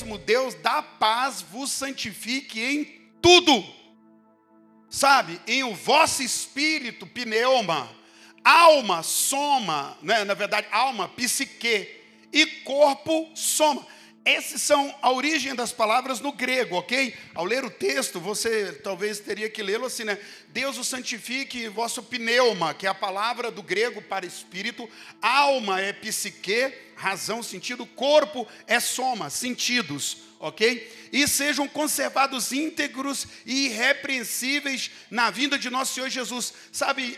[0.00, 2.84] mesmo Deus da paz vos santifique em
[3.20, 3.64] tudo.
[4.88, 7.88] Sabe, em o vosso espírito, pneuma,
[8.42, 10.24] alma, soma, né?
[10.24, 11.88] na verdade, alma, psique,
[12.32, 13.86] e corpo, soma.
[14.22, 17.14] Essas são a origem das palavras no grego, ok?
[17.34, 20.18] Ao ler o texto, você talvez teria que lê-lo assim, né?
[20.48, 24.88] Deus o santifique, vosso pneuma, que é a palavra do grego para espírito,
[25.22, 31.08] alma é psique, razão, sentido, corpo é soma, sentidos, ok?
[31.10, 37.16] E sejam conservados íntegros e irrepreensíveis na vinda de nosso Senhor Jesus, sabe,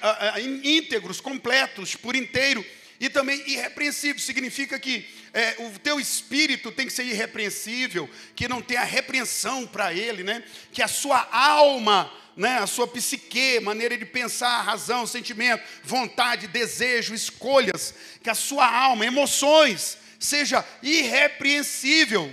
[0.62, 2.65] íntegros, completos, por inteiro
[3.01, 8.60] e também irrepreensível, significa que é, o teu espírito tem que ser irrepreensível, que não
[8.60, 10.45] tenha repreensão para ele, né?
[10.70, 17.14] Que a sua alma, né, a sua psique, maneira de pensar, razão, sentimento, vontade, desejo,
[17.14, 22.30] escolhas, que a sua alma, emoções, seja irrepreensível.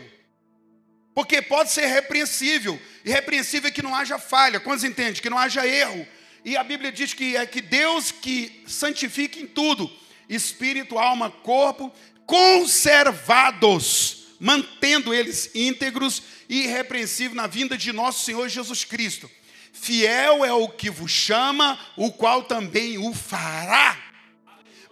[1.14, 2.80] Porque pode ser repreensível.
[3.04, 4.60] Irrepreensível é que não haja falha.
[4.60, 5.22] Quantos entendem?
[5.22, 6.08] Que não haja erro.
[6.46, 9.90] E a Bíblia diz que é que Deus que santifica em tudo
[10.30, 11.92] espírito, alma, corpo,
[12.30, 19.28] conservados, mantendo eles íntegros e irrepreensíveis na vinda de nosso Senhor Jesus Cristo.
[19.74, 23.98] Fiel é o que vos chama, o qual também o fará.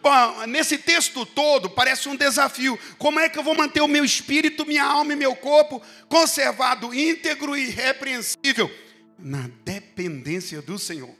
[0.02, 2.80] Bom, nesse texto todo parece um desafio.
[2.98, 5.80] Como é que eu vou manter o meu espírito, minha alma e meu corpo
[6.10, 8.72] conservado íntegro e irrepreensível?
[9.20, 11.16] Na dependência do Senhor.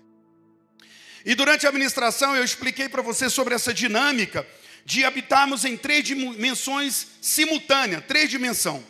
[1.28, 4.48] E durante a ministração eu expliquei para você sobre essa dinâmica
[4.86, 8.82] de habitarmos em três dimensões simultâneas, três dimensões.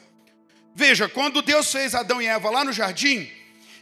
[0.75, 3.27] Veja, quando Deus fez Adão e Eva lá no jardim,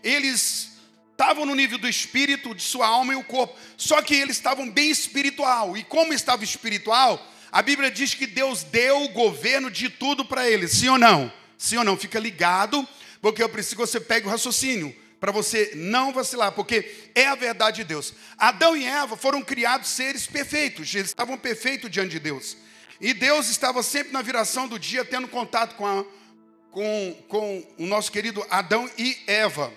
[0.02, 0.72] eles
[1.12, 3.60] estavam no nível do espírito, de sua alma e o corpo.
[3.76, 5.76] Só que eles estavam bem espiritual.
[5.76, 10.50] E como estava espiritual, a Bíblia diz que Deus deu o governo de tudo para
[10.50, 10.72] eles.
[10.72, 11.30] Sim ou não?
[11.58, 11.98] Sim ou não?
[11.98, 12.88] Fica ligado,
[13.22, 17.36] porque eu preciso que você pegue o raciocínio para você não vacilar, porque é a
[17.36, 18.14] verdade de Deus.
[18.38, 22.58] Adão e Eva foram criados seres perfeitos, eles estavam perfeitos diante de Deus.
[23.00, 26.06] E Deus estava sempre na viração do dia, tendo contato com, a,
[26.72, 29.72] com, com o nosso querido Adão e Eva.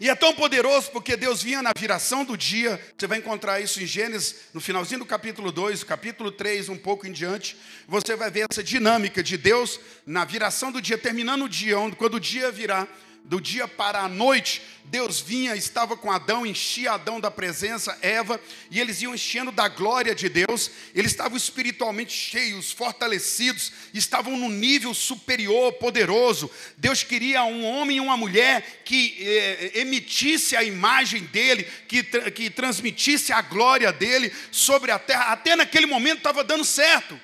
[0.00, 3.80] E é tão poderoso porque Deus vinha na viração do dia, você vai encontrar isso
[3.80, 7.56] em Gênesis, no finalzinho do capítulo 2, capítulo 3, um pouco em diante,
[7.86, 12.14] você vai ver essa dinâmica de Deus na viração do dia, terminando o dia, quando
[12.14, 12.88] o dia virar,
[13.24, 18.38] do dia para a noite, Deus vinha, estava com Adão, enchia Adão da presença, Eva,
[18.70, 24.50] e eles iam enchendo da glória de Deus, eles estavam espiritualmente cheios, fortalecidos, estavam no
[24.50, 26.50] nível superior, poderoso.
[26.76, 32.50] Deus queria um homem e uma mulher que eh, emitisse a imagem dele, que, que
[32.50, 35.32] transmitisse a glória dele sobre a terra.
[35.32, 37.18] Até naquele momento estava dando certo.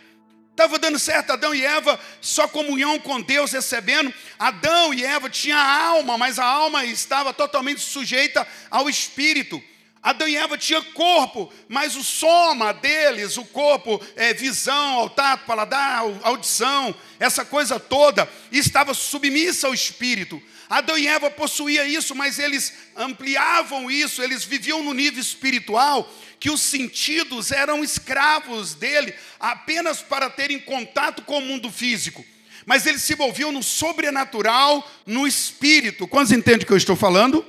[0.60, 4.12] Estava dando certo Adão e Eva, só comunhão com Deus recebendo.
[4.38, 9.62] Adão e Eva tinham a alma, mas a alma estava totalmente sujeita ao espírito.
[10.02, 16.02] Adão e Eva tinham corpo, mas o soma deles, o corpo, é, visão, olfato, paladar,
[16.22, 20.42] audição, essa coisa toda, estava submissa ao espírito.
[20.70, 26.08] Adão e Eva possuíam isso, mas eles ampliavam isso, eles viviam no nível espiritual
[26.38, 32.24] que os sentidos eram escravos dele apenas para terem contato com o mundo físico.
[32.64, 36.06] Mas eles se envolviam no sobrenatural, no espírito.
[36.06, 37.44] Quantos entendem o que eu estou falando?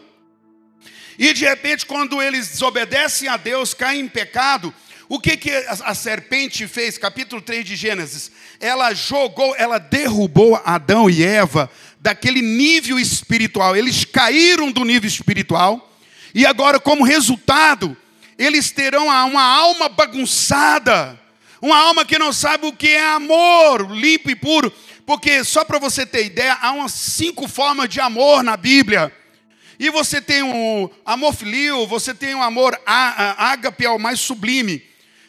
[1.19, 4.73] E de repente, quando eles desobedecem a Deus, caem em pecado,
[5.07, 6.97] o que, que a serpente fez?
[6.97, 8.31] Capítulo 3 de Gênesis.
[8.61, 11.69] Ela jogou, ela derrubou Adão e Eva
[12.01, 13.75] daquele nível espiritual.
[13.75, 15.95] Eles caíram do nível espiritual.
[16.33, 17.95] E agora, como resultado,
[18.37, 21.19] eles terão uma alma bagunçada,
[21.61, 24.73] uma alma que não sabe o que é amor, limpo e puro.
[25.05, 29.13] Porque, só para você ter ideia, há umas cinco formas de amor na Bíblia.
[29.77, 34.83] E você tem o amor filio, você tem o amor ágape, é o mais sublime.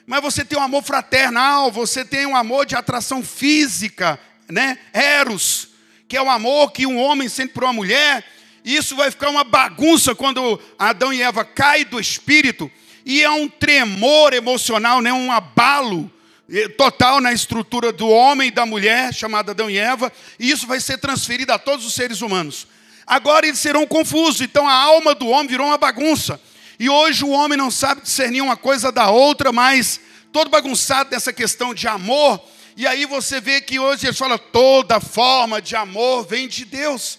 [0.07, 4.19] Mas você tem o amor fraternal, você tem o amor de atração física,
[4.49, 4.79] né?
[4.93, 5.72] Eros,
[6.13, 8.23] que é o amor que um homem sente por uma mulher.
[8.63, 12.71] E isso vai ficar uma bagunça quando Adão e Eva caem do espírito
[13.03, 15.11] e é um tremor emocional, né?
[15.11, 16.13] um abalo
[16.53, 20.67] eh, total na estrutura do homem e da mulher, chamada Adão e Eva, e isso
[20.67, 22.67] vai ser transferido a todos os seres humanos.
[23.07, 26.39] Agora eles serão confusos, então a alma do homem virou uma bagunça.
[26.79, 29.99] E hoje o homem não sabe discernir uma coisa da outra, mas
[30.31, 32.39] todo bagunçado nessa questão de amor.
[32.83, 37.17] E aí você vê que hoje ele fala toda forma de amor vem de Deus.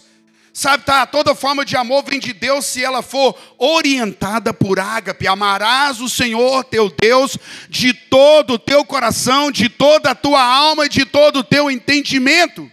[0.52, 5.26] Sabe, tá, toda forma de amor vem de Deus se ela for orientada por ágape.
[5.26, 7.38] Amarás o Senhor teu Deus
[7.70, 11.70] de todo o teu coração, de toda a tua alma e de todo o teu
[11.70, 12.70] entendimento.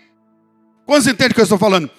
[0.85, 1.89] Quantos entendem o que eu estou falando?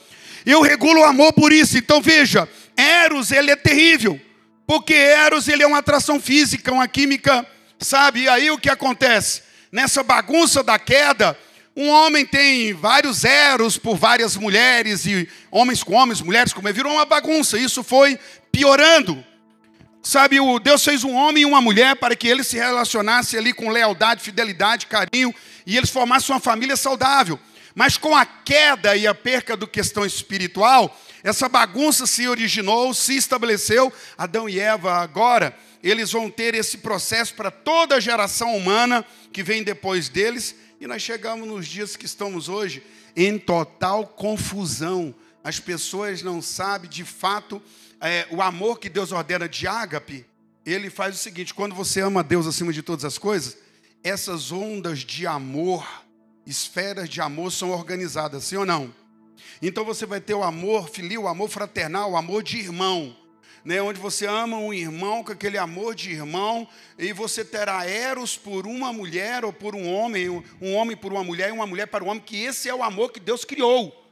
[0.44, 1.78] Eu regulo o amor por isso.
[1.78, 2.46] Então veja,
[2.76, 4.20] Eros, ele é terrível.
[4.66, 7.46] Porque Eros, ele é uma atração física, uma química,
[7.80, 8.24] sabe?
[8.24, 9.51] E aí o que acontece?
[9.72, 11.34] Nessa bagunça da queda,
[11.74, 16.76] um homem tem vários Eros por várias mulheres, e homens com homens, mulheres com mulheres,
[16.76, 17.56] virou uma bagunça.
[17.56, 18.18] Isso foi
[18.52, 19.24] piorando.
[20.02, 23.54] Sabe, o Deus fez um homem e uma mulher para que eles se relacionassem ali
[23.54, 25.34] com lealdade, fidelidade, carinho,
[25.64, 27.40] e eles formassem uma família saudável.
[27.74, 30.94] Mas com a queda e a perca do questão espiritual,
[31.24, 33.90] essa bagunça se originou, se estabeleceu.
[34.18, 39.42] Adão e Eva agora, eles vão ter esse processo para toda a geração humana que
[39.42, 42.82] vem depois deles, e nós chegamos nos dias que estamos hoje
[43.16, 45.14] em total confusão.
[45.42, 47.60] As pessoas não sabem de fato
[48.00, 50.24] é, o amor que Deus ordena de ágape.
[50.64, 53.56] Ele faz o seguinte: quando você ama Deus acima de todas as coisas,
[54.04, 55.86] essas ondas de amor,
[56.46, 58.94] esferas de amor são organizadas, sim ou não?
[59.60, 63.16] Então você vai ter o amor filial, o amor fraternal, o amor de irmão
[63.64, 66.66] né, onde você ama um irmão com aquele amor de irmão,
[66.98, 70.28] e você terá eros por uma mulher ou por um homem,
[70.60, 72.82] um homem por uma mulher e uma mulher para um homem, que esse é o
[72.82, 74.02] amor que Deus criou.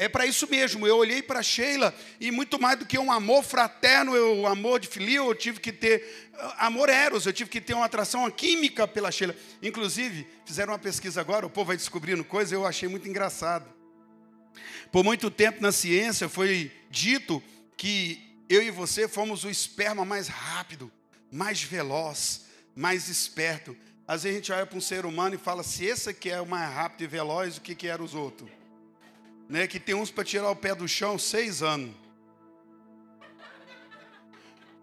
[0.00, 0.86] É para isso mesmo.
[0.86, 4.88] Eu olhei para Sheila e muito mais do que um amor fraterno, o amor de
[4.88, 8.30] filio, eu tive que ter ah, amor eros, eu tive que ter uma atração uma
[8.30, 9.36] química pela Sheila.
[9.62, 13.66] Inclusive, fizeram uma pesquisa agora, o povo vai descobrindo coisas, eu achei muito engraçado.
[14.90, 17.42] Por muito tempo na ciência foi dito
[17.76, 20.90] que eu e você fomos o esperma mais rápido,
[21.30, 23.76] mais veloz, mais esperto.
[24.08, 26.40] Às vezes a gente olha para um ser humano e fala: se esse aqui é
[26.40, 28.50] o mais rápido e veloz, o que, que eram os outros?
[29.48, 29.68] Né?
[29.68, 31.94] Que tem uns para tirar o pé do chão seis anos.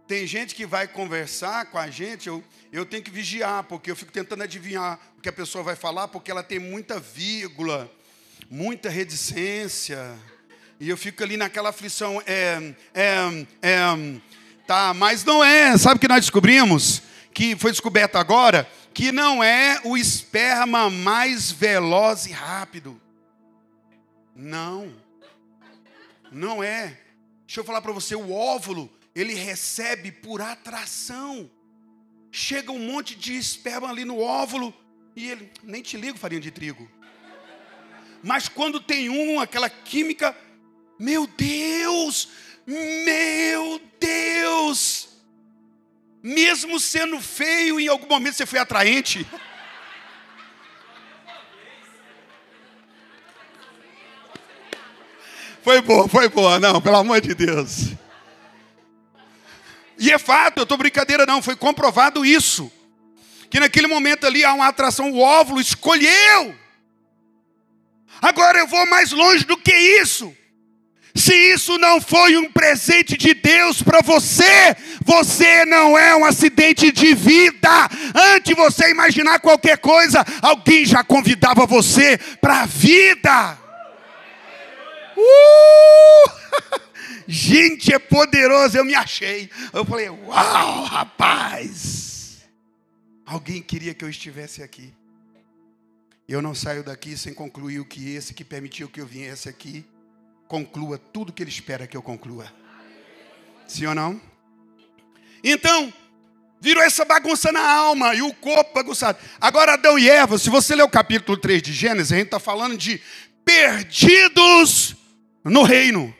[0.07, 2.41] Tem gente que vai conversar com a gente, eu,
[2.71, 6.07] eu tenho que vigiar, porque eu fico tentando adivinhar o que a pessoa vai falar,
[6.07, 7.91] porque ela tem muita vírgula,
[8.49, 10.17] muita reticência.
[10.79, 14.21] E eu fico ali naquela aflição, é, é, é,
[14.67, 17.01] tá, mas não é, sabe o que nós descobrimos?
[17.33, 22.99] Que foi descoberto agora, que não é o esperma mais veloz e rápido.
[24.35, 24.93] Não,
[26.31, 26.99] não é.
[27.47, 31.49] Deixa eu falar para você, o óvulo, ele recebe por atração.
[32.31, 34.71] Chega um monte de esperma ali no óvulo,
[35.15, 36.87] e ele, nem te ligo farinha de trigo.
[38.23, 40.35] Mas quando tem um, aquela química
[40.99, 42.29] meu Deus,
[42.65, 45.09] meu Deus.
[46.21, 49.25] Mesmo sendo feio, em algum momento você foi atraente.
[55.63, 57.91] Foi boa, foi boa, não, pelo amor de Deus.
[59.99, 62.71] E é fato, eu estou brincadeira, não, foi comprovado isso.
[63.49, 66.55] Que naquele momento ali há uma atração, o óvulo escolheu.
[68.21, 70.35] Agora eu vou mais longe do que isso.
[71.17, 76.91] Se isso não foi um presente de Deus para você, você não é um acidente
[76.91, 77.89] de vida.
[78.13, 83.57] Antes de você imaginar qualquer coisa, alguém já convidava você para a vida.
[85.17, 86.81] Uh!
[87.27, 88.77] Gente, é poderoso.
[88.77, 89.49] Eu me achei.
[89.73, 92.43] Eu falei, uau, rapaz.
[93.25, 94.93] Alguém queria que eu estivesse aqui.
[96.29, 99.83] Eu não saio daqui sem concluir o que esse que permitiu que eu viesse aqui
[100.47, 102.51] conclua tudo que Ele espera que eu conclua.
[103.67, 104.21] Sim ou não?
[105.43, 105.93] Então,
[106.59, 109.17] virou essa bagunça na alma e o corpo bagunçado.
[109.39, 112.39] Agora, Adão e Eva, se você ler o capítulo 3 de Gênesis, a gente está
[112.39, 113.01] falando de
[113.43, 114.95] perdidos
[115.43, 116.13] no reino.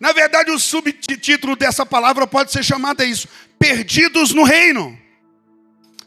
[0.00, 3.28] Na verdade, o subtítulo dessa palavra pode ser chamado isso:
[3.58, 4.98] perdidos no reino.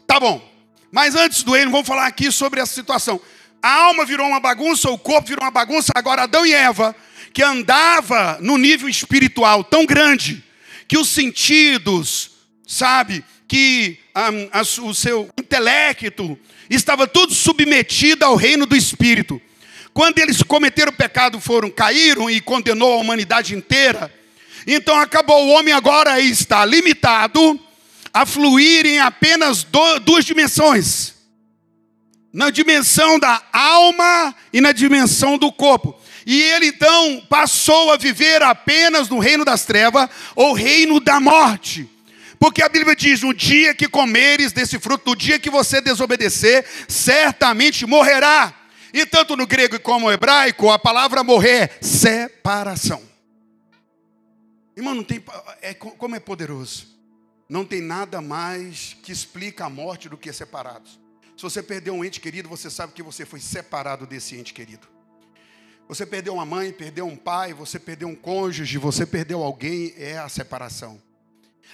[0.06, 0.48] Tá bom.
[0.92, 3.20] Mas antes do reino, vamos falar aqui sobre essa situação.
[3.62, 5.92] A alma virou uma bagunça, o corpo virou uma bagunça.
[5.94, 6.94] Agora, Adão e Eva
[7.32, 10.42] que andava no nível espiritual tão grande
[10.88, 12.30] que os sentidos,
[12.66, 19.40] sabe, que um, a, o seu intelecto estava tudo submetido ao reino do espírito.
[19.92, 24.12] Quando eles cometeram o pecado, foram caíram e condenou a humanidade inteira.
[24.66, 27.58] Então acabou o homem agora está limitado
[28.12, 31.14] a fluir em apenas do, duas dimensões.
[32.32, 35.98] Na dimensão da alma e na dimensão do corpo.
[36.30, 41.90] E ele então passou a viver apenas no reino das trevas ou reino da morte.
[42.38, 46.64] Porque a Bíblia diz: no dia que comeres desse fruto, no dia que você desobedecer,
[46.86, 48.54] certamente morrerá.
[48.94, 53.02] E tanto no grego como no hebraico, a palavra morrer é separação.
[54.76, 55.20] Irmão, não tem,
[55.60, 56.96] é, como é poderoso.
[57.48, 60.96] Não tem nada mais que explica a morte do que separados.
[61.36, 64.99] Se você perdeu um ente querido, você sabe que você foi separado desse ente querido.
[65.90, 70.18] Você perdeu uma mãe, perdeu um pai, você perdeu um cônjuge, você perdeu alguém, é
[70.18, 71.02] a separação.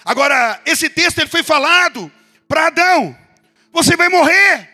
[0.03, 2.11] Agora, esse texto ele foi falado
[2.47, 3.15] para Adão:
[3.71, 4.67] você vai morrer.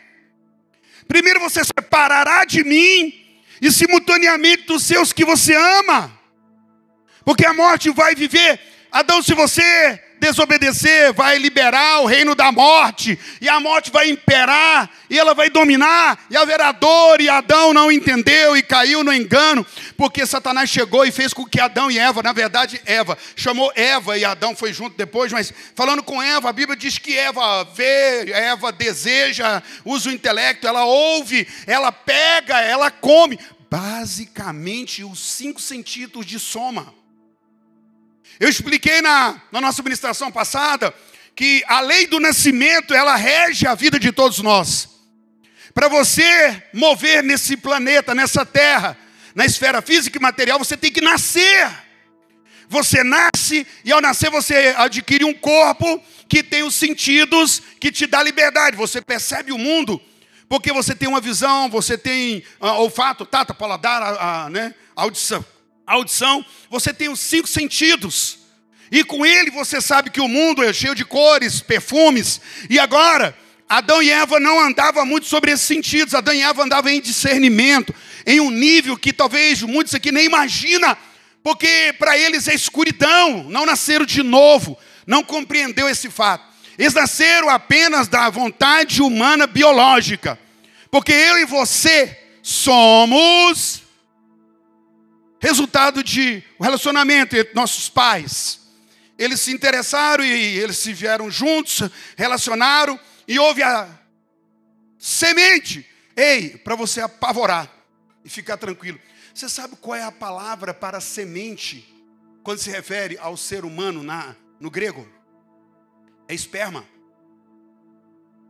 [1.10, 6.18] Primeiro você separará de mim e simultaneamente dos seus que você ama.
[7.26, 8.62] Porque a morte vai viver.
[8.90, 14.90] Adão, se você desobedecer, vai liberar o reino da morte, e a morte vai imperar,
[15.10, 19.66] e ela vai dominar, e haverá dor, e Adão não entendeu e caiu no engano,
[19.98, 24.18] porque Satanás chegou e fez com que Adão e Eva, na verdade, Eva, chamou Eva
[24.18, 28.32] e Adão foi junto depois, mas falando com Eva, a Bíblia diz que Eva vê,
[28.32, 33.38] Eva deseja, usa o intelecto, ela ouve, ela pega, ela come,
[33.70, 37.03] basicamente os cinco sentidos de soma.
[38.40, 40.94] Eu expliquei na, na nossa ministração passada
[41.36, 44.90] que a lei do nascimento, ela rege a vida de todos nós.
[45.74, 48.98] Para você mover nesse planeta, nessa terra,
[49.34, 51.72] na esfera física e material, você tem que nascer.
[52.70, 58.06] Você nasce e ao nascer você adquire um corpo que tem os sentidos que te
[58.06, 58.78] dá liberdade.
[58.78, 60.02] Você percebe o mundo
[60.48, 65.44] porque você tem uma visão, você tem uh, olfato, tata, paladar, uh, uh, né, audição
[65.86, 68.40] audição, você tem os cinco sentidos.
[68.92, 72.40] E com ele você sabe que o mundo é cheio de cores, perfumes.
[72.70, 73.36] E agora,
[73.68, 76.14] Adão e Eva não andavam muito sobre esses sentidos.
[76.14, 77.94] Adão e Eva andavam em discernimento,
[78.26, 80.98] em um nível que talvez muitos aqui nem imagina,
[81.44, 86.46] porque para eles é escuridão, não nasceram de novo, não compreendeu esse fato.
[86.78, 90.40] Eles nasceram apenas da vontade humana biológica.
[90.90, 93.83] Porque eu e você somos
[95.44, 98.62] resultado de um relacionamento entre nossos pais.
[99.20, 101.82] Eles se interessaram e eles se vieram juntos,
[102.16, 102.98] relacionaram
[103.28, 103.90] e houve a
[104.98, 105.86] semente.
[106.16, 107.70] Ei, para você apavorar
[108.24, 108.98] e ficar tranquilo.
[109.34, 111.94] Você sabe qual é a palavra para semente
[112.42, 115.06] quando se refere ao ser humano na, no grego?
[116.26, 116.86] É esperma.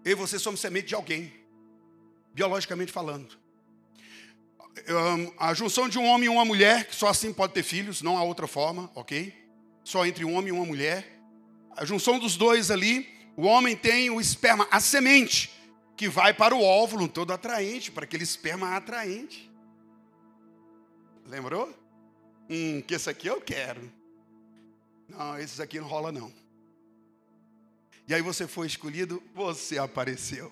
[0.06, 1.34] Eu e você somos semente de alguém,
[2.36, 3.43] biologicamente falando
[5.38, 8.18] a junção de um homem e uma mulher, que só assim pode ter filhos, não
[8.18, 9.34] há outra forma, ok?
[9.84, 11.20] Só entre um homem e uma mulher.
[11.76, 15.52] A junção dos dois ali, o homem tem o esperma, a semente,
[15.96, 19.50] que vai para o óvulo, todo atraente, para aquele esperma atraente.
[21.26, 21.74] Lembrou?
[22.50, 23.92] Hum, que esse aqui eu quero.
[25.08, 26.32] Não, esses aqui não rola não.
[28.08, 30.52] E aí você foi escolhido, você apareceu.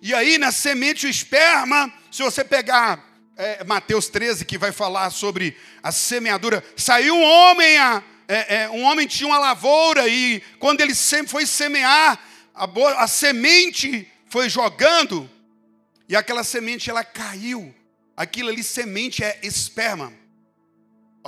[0.00, 3.11] E aí, na semente, o esperma, se você pegar
[3.42, 8.70] é, Mateus 13, que vai falar sobre a semeadura, saiu um homem, a, é, é,
[8.70, 10.94] um homem tinha uma lavoura, e quando ele
[11.26, 12.20] foi semear,
[12.54, 12.68] a,
[13.02, 15.28] a semente foi jogando,
[16.08, 17.74] e aquela semente ela caiu.
[18.16, 20.12] Aquilo ali, semente é esperma.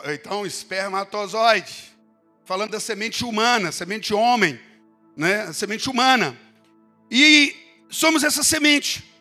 [0.04, 1.94] Então, espermatozoide.
[2.44, 4.60] Falando da semente humana, semente homem,
[5.16, 5.52] né?
[5.52, 6.38] semente humana.
[7.10, 7.56] E
[7.88, 9.13] somos essa semente.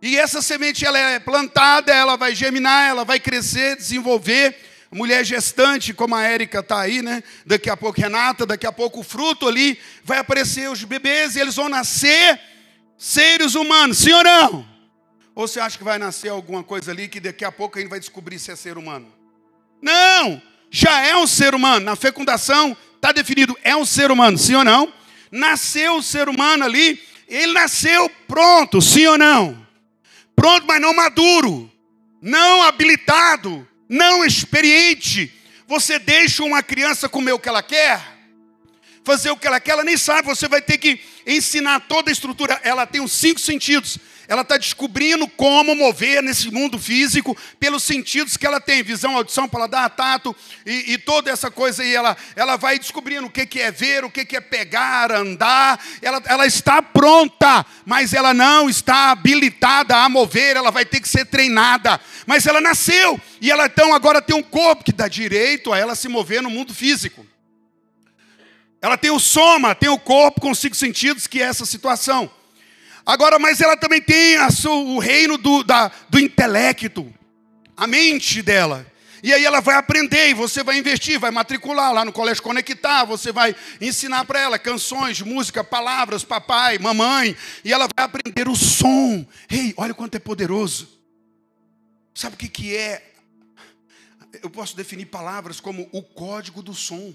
[0.00, 4.56] E essa semente ela é plantada, ela vai germinar, ela vai crescer, desenvolver.
[4.90, 7.22] Mulher gestante, como a Érica está aí, né?
[7.44, 11.40] Daqui a pouco Renata, daqui a pouco o fruto ali, vai aparecer os bebês e
[11.40, 12.40] eles vão nascer
[12.96, 14.66] seres humanos, não?
[15.34, 17.90] Ou você acha que vai nascer alguma coisa ali que daqui a pouco a gente
[17.90, 19.12] vai descobrir se é ser humano?
[19.82, 20.40] Não!
[20.70, 21.84] Já é um ser humano.
[21.84, 24.92] Na fecundação está definido, é um ser humano, sim ou não?
[25.30, 29.65] Nasceu o ser humano ali, ele nasceu pronto, sim ou não?
[30.36, 31.72] Pronto, mas não maduro,
[32.20, 35.32] não habilitado, não experiente.
[35.66, 38.00] Você deixa uma criança comer o que ela quer,
[39.02, 42.12] fazer o que ela quer, ela nem sabe, você vai ter que ensinar toda a
[42.12, 42.60] estrutura.
[42.62, 48.36] Ela tem os cinco sentidos ela está descobrindo como mover nesse mundo físico pelos sentidos
[48.36, 51.94] que ela tem, visão, audição, paladar, tato e, e toda essa coisa aí.
[51.94, 55.80] Ela, ela vai descobrindo o que, que é ver, o que, que é pegar, andar.
[56.02, 61.08] Ela, ela está pronta, mas ela não está habilitada a mover, ela vai ter que
[61.08, 62.00] ser treinada.
[62.26, 65.94] Mas ela nasceu e ela então agora tem um corpo que dá direito a ela
[65.94, 67.26] se mover no mundo físico.
[68.80, 72.30] Ela tem o soma, tem o corpo com cinco sentidos, que é essa situação.
[73.06, 77.14] Agora, mas ela também tem sua, o reino do, da, do intelecto,
[77.76, 78.84] a mente dela.
[79.22, 83.04] E aí ela vai aprender, e você vai investir, vai matricular lá no Colégio Conectar,
[83.04, 88.56] você vai ensinar para ela canções, música, palavras, papai, mamãe, e ela vai aprender o
[88.56, 89.24] som.
[89.48, 90.88] Ei, olha quanto é poderoso.
[92.12, 93.14] Sabe o que, que é?
[94.42, 97.14] Eu posso definir palavras como o código do som.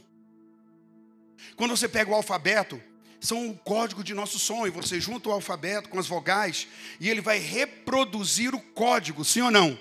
[1.56, 2.82] Quando você pega o alfabeto,
[3.22, 4.66] são o código de nosso som.
[4.68, 6.68] E você junta o alfabeto com as vogais
[7.00, 9.78] e ele vai reproduzir o código, sim ou não?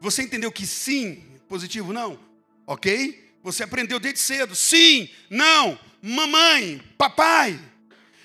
[0.00, 2.18] Você entendeu que sim, positivo não?
[2.66, 3.32] Ok?
[3.42, 4.54] Você aprendeu desde cedo.
[4.54, 7.58] Sim, não, mamãe, papai.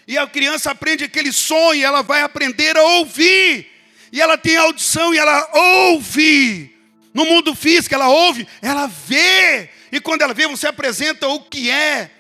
[0.08, 3.68] E a criança aprende aquele som e ela vai aprender a ouvir.
[4.12, 6.76] E ela tem audição e ela ouve.
[7.14, 9.70] No mundo físico, ela ouve, ela vê.
[9.92, 12.12] E quando ela vê, você apresenta o que é.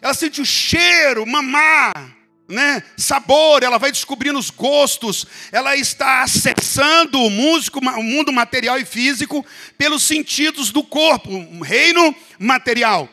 [0.00, 2.16] Ela sente o cheiro, mamar,
[2.48, 2.82] né?
[2.96, 8.84] sabor, ela vai descobrindo os gostos, ela está acessando o, músico, o mundo material e
[8.84, 9.44] físico
[9.76, 13.08] pelos sentidos do corpo, um reino material.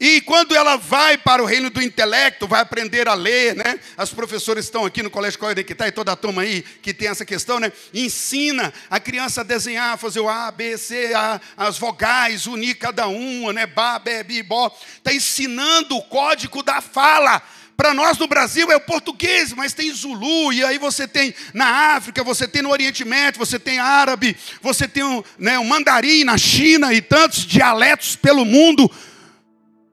[0.00, 3.80] E quando ela vai para o reino do intelecto, vai aprender a ler, né?
[3.96, 6.94] As professoras estão aqui no Colégio Coelho que está e toda a turma aí que
[6.94, 7.72] tem essa questão, né?
[7.92, 13.08] Ensina a criança a desenhar, fazer o A, B, C, A, as vogais, unir cada
[13.08, 13.66] uma, né?
[13.66, 14.72] Ba, be, bi, bó.
[14.96, 17.42] Está ensinando o código da fala.
[17.76, 21.94] Para nós no Brasil é o português, mas tem Zulu, e aí você tem na
[21.94, 26.24] África, você tem no Oriente Médio, você tem árabe, você tem o, né, o mandarim
[26.24, 28.90] na China e tantos dialetos pelo mundo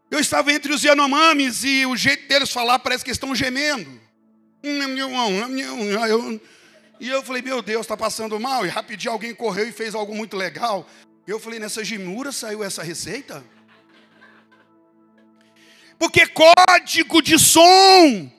[0.10, 4.00] eu estava entre os Yanomamis e o jeito deles falar parece que estão gemendo.
[7.00, 8.66] E eu falei, meu Deus, está passando mal.
[8.66, 10.88] E rapidinho alguém correu e fez algo muito legal.
[11.28, 13.44] Eu falei, nessa gemura saiu essa receita?
[15.98, 18.32] Porque código de som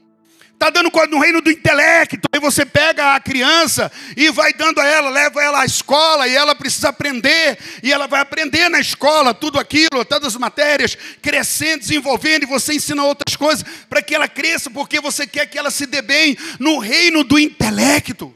[0.57, 2.26] Está dando no reino do intelecto.
[2.37, 6.37] Aí você pega a criança e vai dando a ela, leva ela à escola e
[6.37, 7.59] ela precisa aprender.
[7.83, 12.43] E ela vai aprender na escola tudo aquilo, todas as matérias, crescendo, desenvolvendo.
[12.43, 15.87] E você ensina outras coisas para que ela cresça, porque você quer que ela se
[15.87, 18.35] dê bem no reino do intelecto.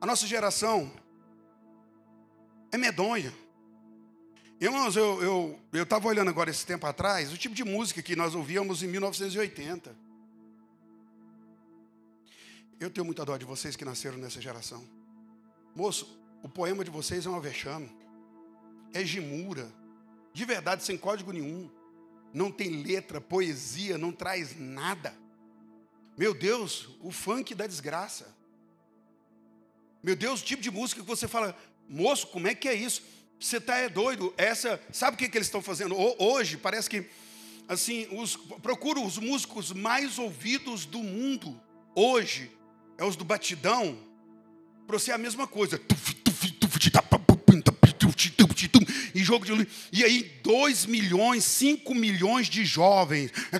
[0.00, 0.90] A nossa geração
[2.72, 3.32] é medonha.
[4.60, 8.16] Irmãos, eu estava eu, eu olhando agora esse tempo atrás, o tipo de música que
[8.16, 10.05] nós ouvíamos em 1980.
[12.78, 14.86] Eu tenho muita dó de vocês que nasceram nessa geração.
[15.74, 17.90] Moço, o poema de vocês é uma vexame.
[18.92, 19.72] É gimura.
[20.32, 21.70] De verdade, sem código nenhum.
[22.34, 25.14] Não tem letra, poesia, não traz nada.
[26.18, 28.34] Meu Deus, o funk da desgraça.
[30.02, 31.56] Meu Deus, o tipo de música que você fala,
[31.88, 33.02] moço, como é que é isso?
[33.40, 34.34] Você está é doido?
[34.36, 35.96] Essa, sabe o que, que eles estão fazendo?
[36.22, 37.06] Hoje parece que
[37.68, 41.60] assim, os, procura os músicos mais ouvidos do mundo.
[41.94, 42.55] Hoje
[42.98, 43.98] é os do batidão.
[44.86, 45.80] Para você é a mesma coisa.
[49.14, 49.66] E jogo de.
[49.92, 53.30] E aí, 2 milhões, 5 milhões de jovens.
[53.50, 53.58] É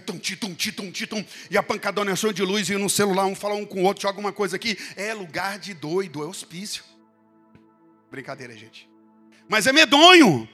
[1.50, 4.02] E a pancadona é de luz e no celular, um fala um com o outro,
[4.02, 4.78] joga uma coisa aqui.
[4.96, 6.84] É lugar de doido, é hospício.
[8.10, 8.88] Brincadeira, gente.
[9.48, 10.48] Mas é medonho.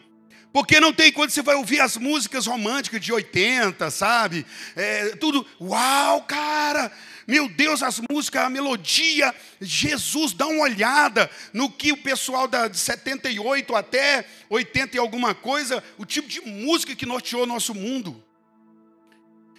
[0.52, 4.44] Porque não tem quando você vai ouvir as músicas românticas de 80, sabe?
[4.76, 6.92] É, tudo, uau, cara!
[7.26, 12.68] Meu Deus, as músicas, a melodia, Jesus, dá uma olhada no que o pessoal da,
[12.68, 18.22] de 78 até 80 e alguma coisa, o tipo de música que norteou nosso mundo.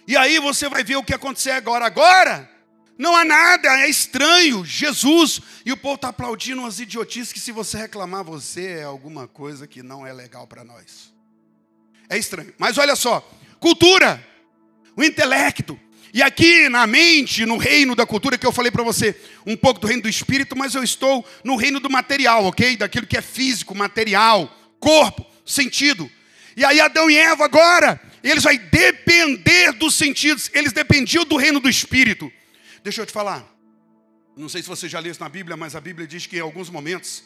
[0.06, 1.86] E aí você vai ver o que acontecer agora.
[1.86, 2.48] Agora,
[2.96, 4.64] não há nada, é estranho.
[4.64, 5.40] Jesus.
[5.64, 9.66] E o povo está aplaudindo umas idiotices que, se você reclamar, você é alguma coisa
[9.66, 11.12] que não é legal para nós.
[12.08, 12.54] É estranho.
[12.58, 13.20] Mas olha só:
[13.58, 14.24] cultura,
[14.96, 15.78] o intelecto.
[16.12, 19.80] E aqui na mente, no reino da cultura, que eu falei para você, um pouco
[19.80, 22.76] do reino do espírito, mas eu estou no reino do material, ok?
[22.76, 26.08] Daquilo que é físico, material, corpo, sentido.
[26.56, 31.58] E aí Adão e Eva agora, eles vão depender dos sentidos, eles dependiam do reino
[31.58, 32.32] do espírito.
[32.84, 33.42] Deixa eu te falar.
[34.36, 36.40] Não sei se você já leu isso na Bíblia, mas a Bíblia diz que em
[36.40, 37.24] alguns momentos,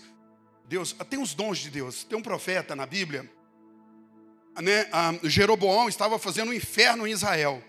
[0.69, 2.05] Deus, tem os dons de Deus.
[2.05, 3.29] Tem um profeta na Bíblia,
[4.63, 4.87] né?
[5.25, 7.61] Jeroboão estava fazendo um inferno em Israel.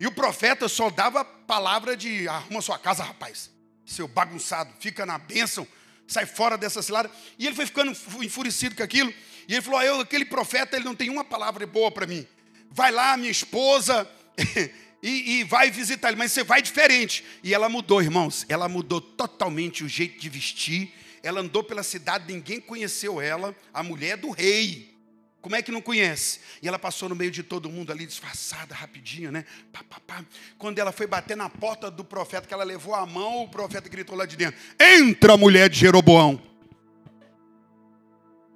[0.00, 3.52] E o profeta só dava palavra de arruma sua casa, rapaz.
[3.86, 5.64] Seu bagunçado, fica na bênção,
[6.08, 7.08] sai fora dessa cilada.
[7.38, 9.14] E ele foi ficando enfurecido com aquilo.
[9.46, 12.26] E ele falou: ah, eu, aquele profeta, ele não tem uma palavra boa para mim.
[12.68, 14.10] Vai lá, minha esposa.
[15.02, 17.24] e, e, vai visitar ele, mas você vai diferente.
[17.42, 18.44] E ela mudou, irmãos.
[18.48, 20.92] Ela mudou totalmente o jeito de vestir.
[21.22, 23.54] Ela andou pela cidade, ninguém conheceu ela.
[23.72, 24.96] A mulher do rei.
[25.40, 26.40] Como é que não conhece?
[26.60, 29.44] E ela passou no meio de todo mundo ali, disfarçada, rapidinho, né?
[29.72, 30.24] Pá, pá, pá.
[30.58, 33.88] Quando ela foi bater na porta do profeta, que ela levou a mão, o profeta
[33.88, 36.47] gritou lá de dentro: Entra, mulher de Jeroboão.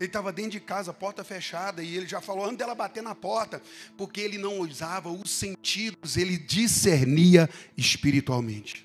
[0.03, 3.15] Ele estava dentro de casa, porta fechada, e ele já falou antes dela bater na
[3.15, 3.63] porta,
[3.97, 8.85] porque ele não usava os sentidos, ele discernia espiritualmente.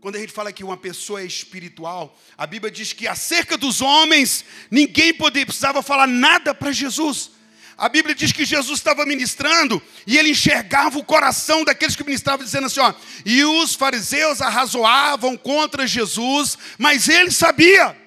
[0.00, 3.82] Quando a gente fala que uma pessoa é espiritual, a Bíblia diz que acerca dos
[3.82, 7.32] homens, ninguém podia, precisava falar nada para Jesus.
[7.76, 12.42] A Bíblia diz que Jesus estava ministrando e ele enxergava o coração daqueles que ministravam,
[12.42, 18.05] dizendo assim: ó, e os fariseus arrazoavam contra Jesus, mas ele sabia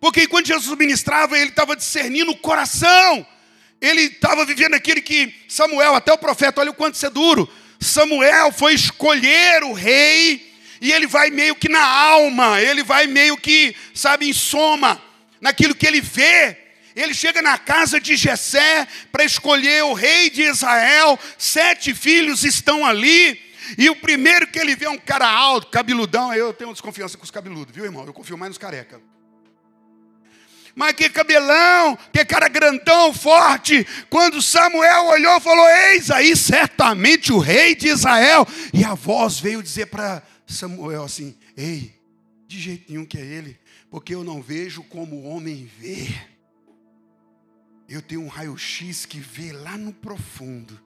[0.00, 3.26] Porque enquanto Jesus ministrava, ele estava discernindo o coração.
[3.80, 7.48] Ele estava vivendo aquele que Samuel, até o profeta, olha o quanto isso é duro.
[7.80, 13.36] Samuel foi escolher o rei e ele vai meio que na alma, ele vai meio
[13.36, 15.00] que, sabe, em soma,
[15.40, 16.58] naquilo que ele vê.
[16.94, 22.86] Ele chega na casa de Jessé para escolher o rei de Israel, sete filhos estão
[22.86, 23.38] ali,
[23.76, 27.24] e o primeiro que ele vê é um cara alto, cabeludão, eu tenho desconfiança com
[27.24, 28.06] os cabeludos, viu irmão?
[28.06, 29.00] Eu confio mais nos careca.
[30.76, 33.86] Mas que cabelão, que cara grandão, forte.
[34.10, 38.46] Quando Samuel olhou, falou: Eis aí certamente o rei de Israel.
[38.74, 41.98] E a voz veio dizer para Samuel assim: Ei,
[42.46, 43.58] de jeito nenhum que é ele,
[43.90, 46.14] porque eu não vejo como o homem vê.
[47.88, 50.78] Eu tenho um raio-x que vê lá no profundo.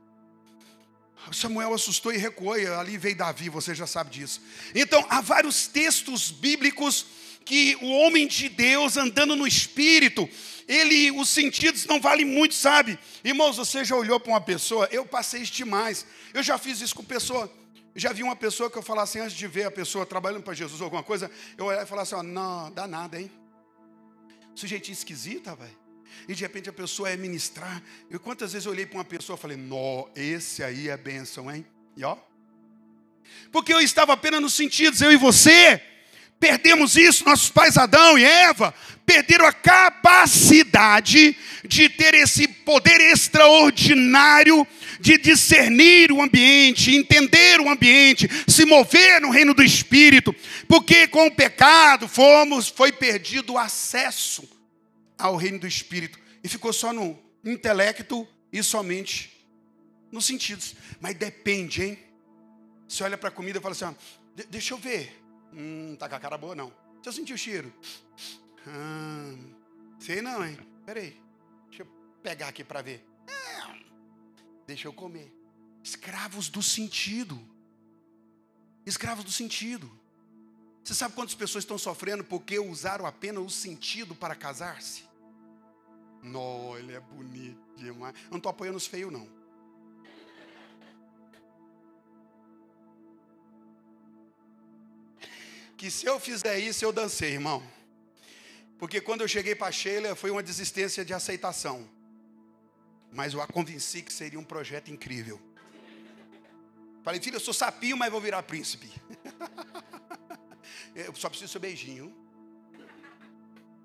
[1.33, 4.41] Samuel assustou e recuou, e ali veio Davi, você já sabe disso.
[4.75, 7.07] Então, há vários textos bíblicos
[7.45, 10.29] que o homem de Deus andando no espírito,
[10.69, 12.99] ele, os sentidos não valem muito, sabe?
[13.25, 14.89] Irmãos, você já olhou para uma pessoa?
[14.93, 16.07] Eu passei isso demais.
[16.33, 17.53] Eu já fiz isso com pessoa.
[17.95, 20.55] Já vi uma pessoa que eu falasse assim, antes de ver a pessoa trabalhando para
[20.55, 23.31] Jesus ou alguma coisa, eu olhar e falar assim: ó, não, dá nada, hein?
[24.55, 25.77] Sujeitinho esquisita, velho.
[26.29, 27.83] E de repente a pessoa é ministrar.
[28.09, 31.51] Eu quantas vezes eu olhei para uma pessoa e falei: "Nó, esse aí é bênção,
[31.51, 32.17] hein?" E ó.
[33.51, 35.83] Porque eu estava apenas nos sentidos, eu e você.
[36.41, 38.75] Perdemos isso, nossos pais Adão e Eva
[39.05, 44.67] perderam a capacidade de ter esse poder extraordinário
[45.01, 50.35] de discernir o ambiente, entender o ambiente, se mover no reino do espírito,
[50.69, 54.49] porque com o pecado fomos foi perdido o acesso
[55.19, 59.31] ao reino do espírito e ficou só no intelecto e somente
[60.11, 60.75] nos sentidos.
[61.01, 61.99] Mas depende, hein?
[62.89, 63.95] Você olha para a comida e fala assim: ó,
[64.49, 65.20] deixa eu ver.
[65.53, 66.73] Hum, tá com a cara boa não.
[66.95, 67.73] Deixa eu sentir o cheiro.
[68.67, 69.35] Ah,
[69.99, 70.59] sei não, hein?
[70.85, 71.21] Peraí.
[71.69, 71.87] Deixa eu
[72.23, 73.07] pegar aqui para ver.
[74.67, 75.33] Deixa eu comer.
[75.83, 77.41] Escravos do sentido.
[78.85, 79.91] Escravos do sentido.
[80.83, 85.05] Você sabe quantas pessoas estão sofrendo porque usaram apenas o sentido para casar-se?
[86.23, 88.15] Não, ele é bonito demais.
[88.25, 89.40] Eu não estou apoiando os feios, não.
[95.81, 97.63] Que se eu fizer isso, eu dancei, irmão.
[98.79, 101.89] Porque quando eu cheguei para Sheila, foi uma desistência de aceitação.
[103.11, 105.41] Mas eu a convenci que seria um projeto incrível.
[107.03, 108.93] Falei, filho, eu sou sapinho, mas vou virar príncipe.
[110.95, 112.15] eu só preciso seu beijinho.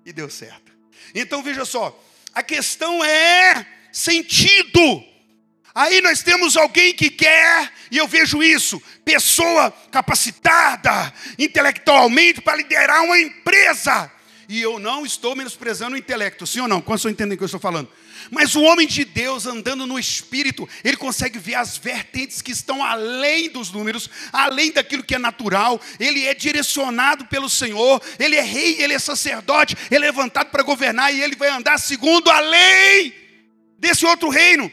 [0.04, 0.70] E deu certo.
[1.14, 1.98] Então veja só,
[2.34, 5.02] a questão é sentido.
[5.76, 13.04] Aí nós temos alguém que quer, e eu vejo isso, pessoa capacitada intelectualmente para liderar
[13.04, 14.10] uma empresa.
[14.48, 16.80] E eu não estou menosprezando o intelecto, sim ou não?
[16.80, 17.90] Quantos entendendo o que eu estou falando?
[18.30, 22.82] Mas o homem de Deus andando no espírito, ele consegue ver as vertentes que estão
[22.82, 25.78] além dos números, além daquilo que é natural.
[26.00, 30.62] Ele é direcionado pelo Senhor, ele é rei, ele é sacerdote, ele é levantado para
[30.62, 33.14] governar e ele vai andar segundo a lei
[33.78, 34.72] desse outro reino.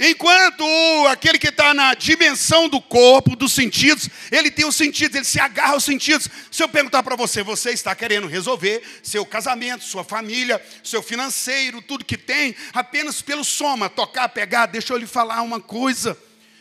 [0.00, 0.64] Enquanto
[1.08, 5.40] aquele que está na dimensão do corpo, dos sentidos, ele tem os sentidos, ele se
[5.40, 6.28] agarra aos sentidos.
[6.52, 11.82] Se eu perguntar para você, você está querendo resolver seu casamento, sua família, seu financeiro,
[11.82, 16.16] tudo que tem, apenas pelo soma, tocar, pegar, deixa eu lhe falar uma coisa.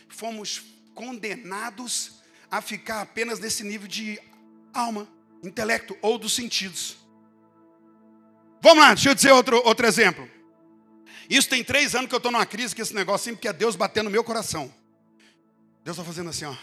[0.09, 0.63] Fomos
[0.95, 2.13] condenados
[2.49, 4.19] a ficar apenas nesse nível de
[4.73, 5.07] alma,
[5.43, 6.97] intelecto ou dos sentidos.
[8.61, 10.36] Vamos lá, deixa eu dizer outro, outro exemplo.
[11.29, 13.53] Isso tem três anos que eu estou numa crise com esse negócio, sempre que é
[13.53, 14.73] Deus batendo no meu coração.
[15.83, 16.55] Deus está fazendo assim, ó.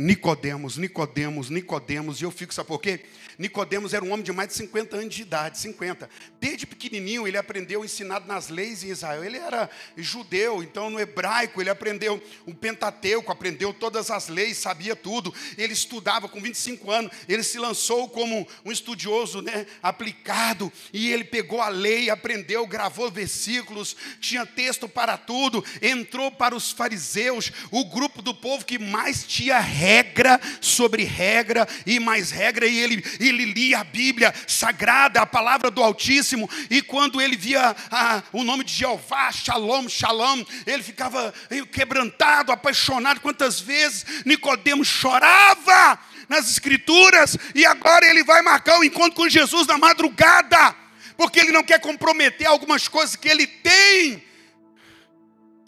[0.00, 3.00] Nicodemos, Nicodemos, Nicodemos, e eu fico, sabe por quê?
[3.36, 6.08] Nicodemos era um homem de mais de 50 anos de idade, 50.
[6.40, 9.24] Desde pequenininho ele aprendeu ensinado nas leis em Israel.
[9.24, 14.96] Ele era judeu, então no hebraico ele aprendeu o Pentateuco, aprendeu todas as leis, sabia
[14.96, 15.32] tudo.
[15.56, 21.24] Ele estudava com 25 anos, ele se lançou como um estudioso, né, aplicado, e ele
[21.24, 27.84] pegou a lei, aprendeu, gravou versículos, tinha texto para tudo, entrou para os fariseus, o
[27.84, 29.58] grupo do povo que mais tinha
[29.88, 35.70] regra sobre regra e mais regra, e ele, ele lia a Bíblia sagrada, a palavra
[35.70, 41.32] do Altíssimo, e quando ele via ah, o nome de Jeová, Shalom, Shalom, ele ficava
[41.72, 43.20] quebrantado, apaixonado.
[43.20, 45.98] Quantas vezes Nicodemos chorava
[46.28, 50.76] nas escrituras, e agora ele vai marcar o encontro com Jesus na madrugada,
[51.16, 54.27] porque ele não quer comprometer algumas coisas que ele tem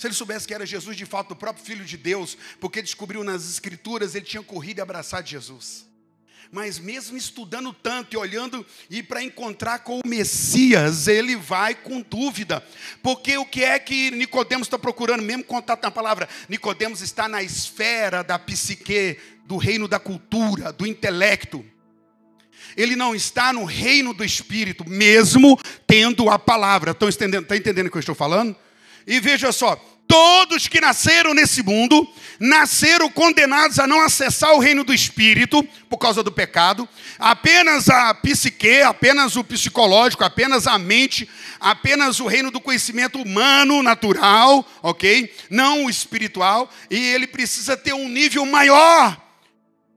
[0.01, 3.23] se ele soubesse que era Jesus de fato, o próprio Filho de Deus, porque descobriu
[3.23, 5.87] nas Escrituras, ele tinha corrido e abraçado Jesus.
[6.51, 12.01] Mas mesmo estudando tanto e olhando e para encontrar com o Messias, ele vai com
[12.01, 12.65] dúvida.
[13.03, 16.27] Porque o que é que Nicodemos está procurando, mesmo contato na palavra?
[16.49, 21.63] Nicodemos está na esfera da psique, do reino da cultura, do intelecto.
[22.75, 26.93] Ele não está no reino do espírito, mesmo tendo a palavra.
[26.93, 28.57] Estão entendendo, está entendendo o que eu estou falando?
[29.07, 29.77] E veja só,
[30.11, 32.05] todos que nasceram nesse mundo
[32.40, 36.88] nasceram condenados a não acessar o reino do espírito por causa do pecado.
[37.16, 41.29] Apenas a psique, apenas o psicológico, apenas a mente,
[41.61, 45.33] apenas o reino do conhecimento humano, natural, ok?
[45.49, 46.68] Não o espiritual.
[46.90, 49.16] E ele precisa ter um nível maior,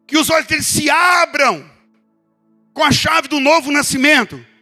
[0.06, 1.68] que os olhos dele se abram
[2.72, 4.53] com a chave do novo nascimento.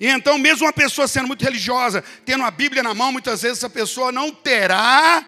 [0.00, 3.58] E então, mesmo uma pessoa sendo muito religiosa, tendo a Bíblia na mão, muitas vezes
[3.58, 5.26] essa pessoa não terá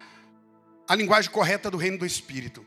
[0.88, 2.66] a linguagem correta do reino do Espírito.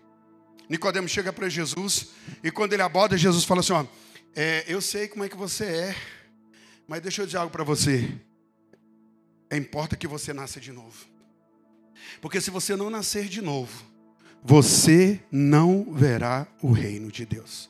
[0.69, 2.09] Nicodemo chega para Jesus
[2.43, 3.85] e quando ele aborda, Jesus fala assim: ó,
[4.35, 5.95] é, eu sei como é que você é,
[6.87, 8.07] mas deixa eu dizer algo para você.
[9.49, 11.07] É importa que você nasça de novo.
[12.21, 13.83] Porque se você não nascer de novo,
[14.43, 17.69] você não verá o reino de Deus.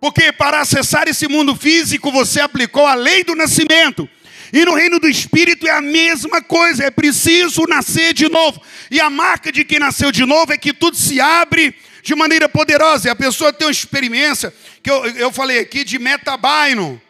[0.00, 4.08] Porque para acessar esse mundo físico você aplicou a lei do nascimento.
[4.52, 8.60] E no reino do espírito é a mesma coisa, é preciso nascer de novo.
[8.90, 12.48] E a marca de quem nasceu de novo é que tudo se abre de maneira
[12.48, 13.08] poderosa.
[13.08, 17.00] E a pessoa tem uma experiência, que eu, eu falei aqui, de metabaino,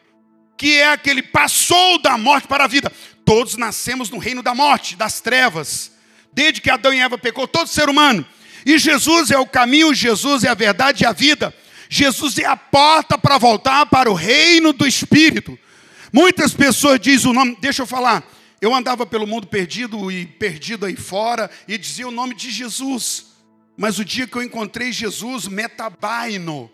[0.56, 2.90] que é aquele passou da morte para a vida.
[3.24, 5.92] Todos nascemos no reino da morte, das trevas.
[6.32, 8.26] Desde que Adão e Eva pecou, todo ser humano.
[8.66, 11.54] E Jesus é o caminho, Jesus é a verdade e a vida.
[11.88, 15.58] Jesus é a porta para voltar para o reino do Espírito.
[16.12, 18.24] Muitas pessoas dizem o nome, deixa eu falar,
[18.60, 23.26] eu andava pelo mundo perdido e perdido aí fora e dizia o nome de Jesus.
[23.76, 26.70] Mas o dia que eu encontrei Jesus, metabaino,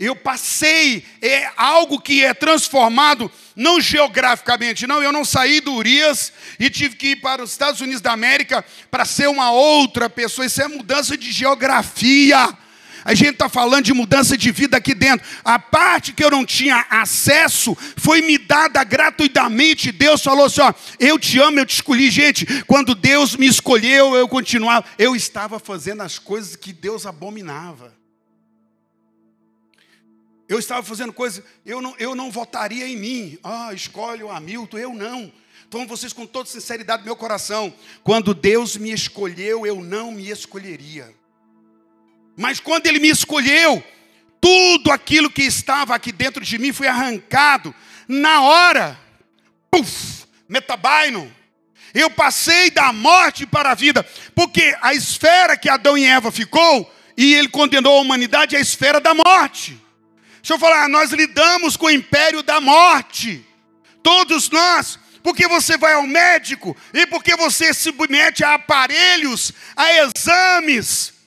[0.00, 6.32] eu passei, é algo que é transformado, não geograficamente, não, eu não saí do Urias
[6.58, 10.46] e tive que ir para os Estados Unidos da América para ser uma outra pessoa,
[10.46, 12.48] isso é mudança de geografia.
[13.04, 15.26] A gente está falando de mudança de vida aqui dentro.
[15.44, 19.92] A parte que eu não tinha acesso foi me dada gratuitamente.
[19.92, 22.10] Deus falou assim: ó, eu te amo, eu te escolhi.
[22.10, 24.86] Gente, quando Deus me escolheu, eu continuava.
[24.98, 27.98] Eu estava fazendo as coisas que Deus abominava.
[30.48, 33.38] Eu estava fazendo coisas, eu não, eu não votaria em mim.
[33.44, 35.32] Ah, escolhe o Hamilton, eu não.
[35.68, 40.28] Então, vocês com toda sinceridade do meu coração, quando Deus me escolheu, eu não me
[40.28, 41.14] escolheria.
[42.40, 43.84] Mas quando ele me escolheu,
[44.40, 47.74] tudo aquilo que estava aqui dentro de mim foi arrancado
[48.08, 48.98] na hora.
[49.70, 51.30] Puf, metabaino.
[51.92, 54.02] Eu passei da morte para a vida,
[54.34, 58.62] porque a esfera que Adão e Eva ficou, e ele condenou a humanidade, é a
[58.62, 59.78] esfera da morte.
[60.36, 63.44] Deixa eu falar, nós lidamos com o império da morte.
[64.02, 69.92] Todos nós, porque você vai ao médico e porque você se submete a aparelhos, a
[69.92, 71.19] exames,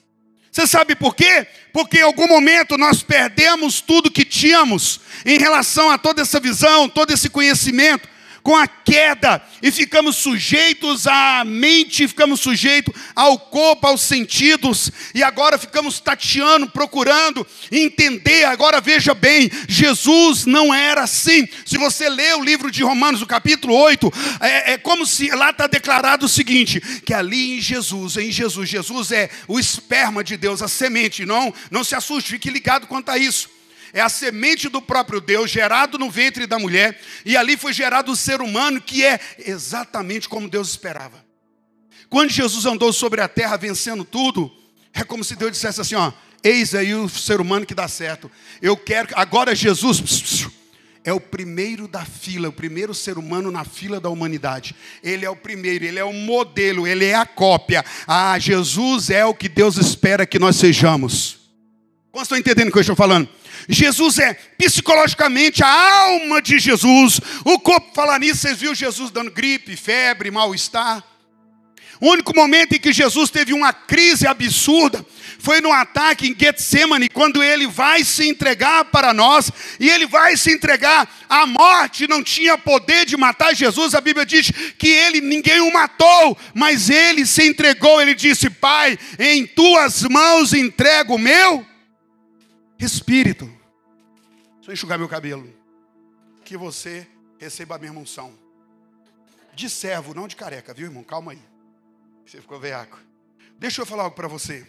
[0.54, 1.48] você sabe por quê?
[1.72, 6.88] Porque em algum momento nós perdemos tudo que tínhamos em relação a toda essa visão,
[6.88, 8.08] todo esse conhecimento
[8.44, 15.22] com a queda e ficamos sujeitos à mente, ficamos sujeitos ao corpo, aos sentidos, e
[15.22, 18.44] agora ficamos tateando, procurando entender.
[18.44, 21.48] Agora veja bem, Jesus não era assim.
[21.64, 25.48] Se você lê o livro de Romanos, o capítulo 8, é, é como se lá
[25.48, 30.36] está declarado o seguinte: que ali em Jesus, em Jesus, Jesus é o esperma de
[30.36, 31.24] Deus, a semente.
[31.24, 33.48] Não, não se assuste, fique ligado quanto a isso
[33.94, 38.10] é a semente do próprio Deus, gerado no ventre da mulher, e ali foi gerado
[38.10, 41.24] o ser humano, que é exatamente como Deus esperava.
[42.10, 44.52] Quando Jesus andou sobre a terra vencendo tudo,
[44.92, 48.28] é como se Deus dissesse assim: ó, eis aí o ser humano que dá certo.
[48.60, 50.48] Eu quero, agora Jesus
[51.04, 54.74] é o primeiro da fila, o primeiro ser humano na fila da humanidade.
[55.04, 57.84] Ele é o primeiro, ele é o modelo, ele é a cópia.
[58.08, 61.43] Ah, Jesus é o que Deus espera que nós sejamos.
[62.14, 63.28] Quantos estão entendendo o que eu estou falando?
[63.68, 67.20] Jesus é psicologicamente a alma de Jesus.
[67.44, 71.02] O corpo, falar nisso, vocês viram Jesus dando gripe, febre, mal-estar.
[72.00, 75.04] O único momento em que Jesus teve uma crise absurda
[75.40, 79.50] foi no ataque em Getsemane, quando ele vai se entregar para nós,
[79.80, 81.12] e ele vai se entregar.
[81.28, 83.92] A morte não tinha poder de matar Jesus.
[83.92, 88.00] A Bíblia diz que ele, ninguém o matou, mas ele se entregou.
[88.00, 91.73] Ele disse: Pai, em tuas mãos entrego o meu
[92.84, 93.46] espírito.
[94.56, 95.52] Deixa eu enxugar meu cabelo.
[96.44, 97.06] Que você
[97.38, 98.38] receba a mesma unção.
[99.54, 101.04] De servo, não de careca, viu, irmão?
[101.04, 101.42] Calma aí.
[102.26, 102.98] Você ficou veaco.
[103.58, 104.66] Deixa eu falar algo para você.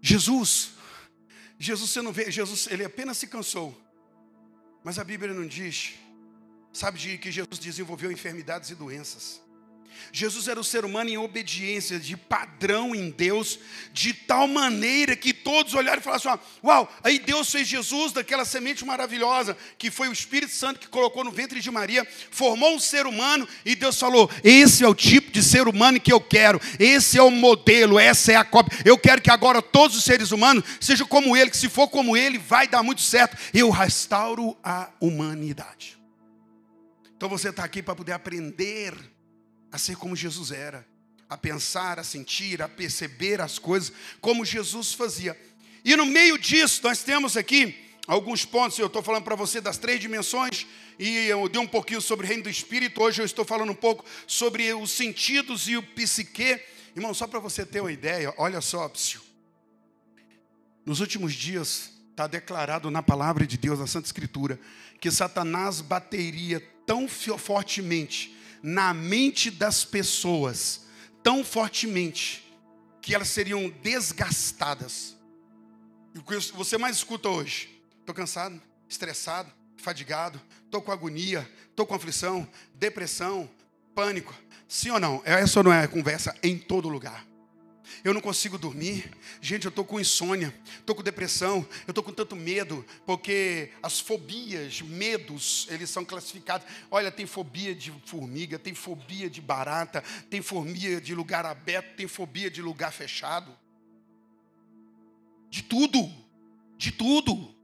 [0.00, 0.70] Jesus,
[1.58, 3.76] Jesus você não vê, Jesus ele apenas se cansou.
[4.84, 5.94] Mas a Bíblia não diz,
[6.72, 9.42] sabe de que Jesus desenvolveu enfermidades e doenças.
[10.12, 13.58] Jesus era o ser humano em obediência, de padrão em Deus,
[13.92, 18.44] de tal maneira que todos olharam e falaram assim: Uau, aí Deus fez Jesus daquela
[18.44, 22.80] semente maravilhosa, que foi o Espírito Santo que colocou no ventre de Maria, formou um
[22.80, 26.60] ser humano, e Deus falou: Esse é o tipo de ser humano que eu quero,
[26.78, 28.78] esse é o modelo, essa é a cópia.
[28.84, 32.16] Eu quero que agora todos os seres humanos sejam como ele, que se for como
[32.16, 33.36] ele, vai dar muito certo.
[33.52, 35.98] Eu restauro a humanidade.
[37.16, 38.94] Então você está aqui para poder aprender
[39.70, 40.86] a ser como Jesus era,
[41.28, 45.38] a pensar, a sentir, a perceber as coisas como Jesus fazia.
[45.84, 47.74] E no meio disso, nós temos aqui
[48.06, 48.78] alguns pontos.
[48.78, 50.66] Eu estou falando para você das três dimensões
[50.98, 53.02] e eu dei um pouquinho sobre o reino do Espírito.
[53.02, 56.60] Hoje eu estou falando um pouco sobre os sentidos e o psique.
[56.94, 59.20] Irmão, só para você ter uma ideia, olha só, psiu.
[60.84, 64.58] Nos últimos dias, está declarado na palavra de Deus, na Santa Escritura,
[65.00, 70.86] que Satanás bateria tão fortemente na mente das pessoas
[71.22, 72.44] tão fortemente
[73.00, 75.16] que elas seriam desgastadas.
[76.14, 77.80] E o que você mais escuta hoje?
[78.00, 83.48] Estou cansado, estressado, fadigado, estou com agonia, estou com aflição, depressão,
[83.94, 84.34] pânico.
[84.68, 85.22] Sim ou não?
[85.24, 87.24] Essa não é a conversa em todo lugar
[88.02, 89.10] eu não consigo dormir.
[89.40, 94.00] Gente, eu estou com insônia, estou com depressão, eu estou com tanto medo, porque as
[94.00, 96.66] fobias, medos, eles são classificados.
[96.90, 102.06] Olha, tem fobia de formiga, tem fobia de barata, tem fobia de lugar aberto, tem
[102.06, 103.56] fobia de lugar fechado.
[105.50, 106.12] De tudo,
[106.76, 107.54] de tudo.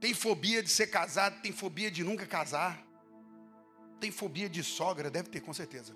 [0.00, 2.86] Tem fobia de ser casado, tem fobia de nunca casar.
[4.00, 5.94] Tem fobia de sogra, deve ter com certeza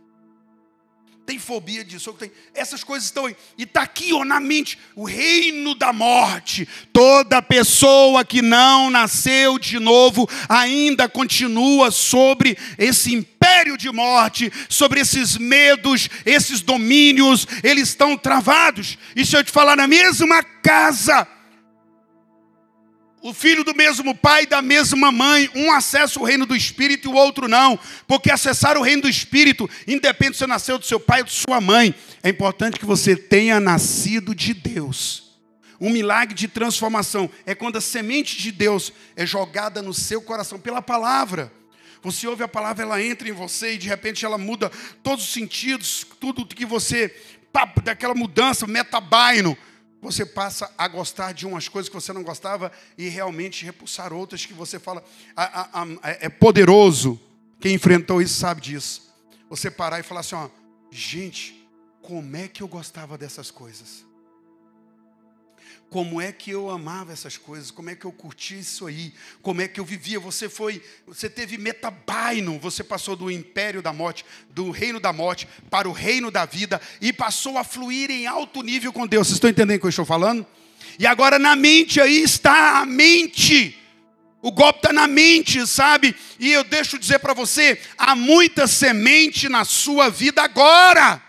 [1.26, 2.30] tem fobia disso, tem.
[2.54, 3.36] essas coisas estão aí.
[3.56, 6.68] E está aqui ó, na mente o reino da morte.
[6.92, 15.00] Toda pessoa que não nasceu de novo ainda continua sobre esse império de morte, sobre
[15.00, 18.98] esses medos, esses domínios, eles estão travados.
[19.16, 21.26] E se eu te falar na mesma casa,
[23.24, 27.10] o filho do mesmo pai, da mesma mãe, um acessa o reino do Espírito e
[27.10, 31.00] o outro não, porque acessar o reino do Espírito, independe se você nasceu do seu
[31.00, 35.38] pai ou de sua mãe, é importante que você tenha nascido de Deus.
[35.80, 40.60] Um milagre de transformação é quando a semente de Deus é jogada no seu coração
[40.60, 41.50] pela palavra.
[42.02, 44.70] Você ouve a palavra, ela entra em você e de repente ela muda
[45.02, 47.16] todos os sentidos, tudo que você,
[47.82, 49.56] daquela mudança, metabaino
[50.04, 54.44] você passa a gostar de umas coisas que você não gostava e realmente repulsar outras
[54.44, 55.02] que você fala,
[55.34, 57.18] a, a, a, é poderoso.
[57.58, 59.10] Quem enfrentou isso sabe disso.
[59.48, 60.50] Você parar e falar assim: ó,
[60.90, 61.66] gente,
[62.02, 64.04] como é que eu gostava dessas coisas?
[65.94, 67.70] Como é que eu amava essas coisas?
[67.70, 69.14] Como é que eu curti isso aí?
[69.40, 70.18] Como é que eu vivia?
[70.18, 75.46] Você foi, você teve metabaino, você passou do império da morte, do reino da morte
[75.70, 79.28] para o reino da vida e passou a fluir em alto nível com Deus.
[79.28, 80.44] Vocês estão entendendo o que eu estou falando?
[80.98, 83.78] E agora na mente aí está a mente.
[84.42, 86.12] O golpe está na mente, sabe?
[86.40, 91.22] E eu deixo dizer para você: há muita semente na sua vida agora.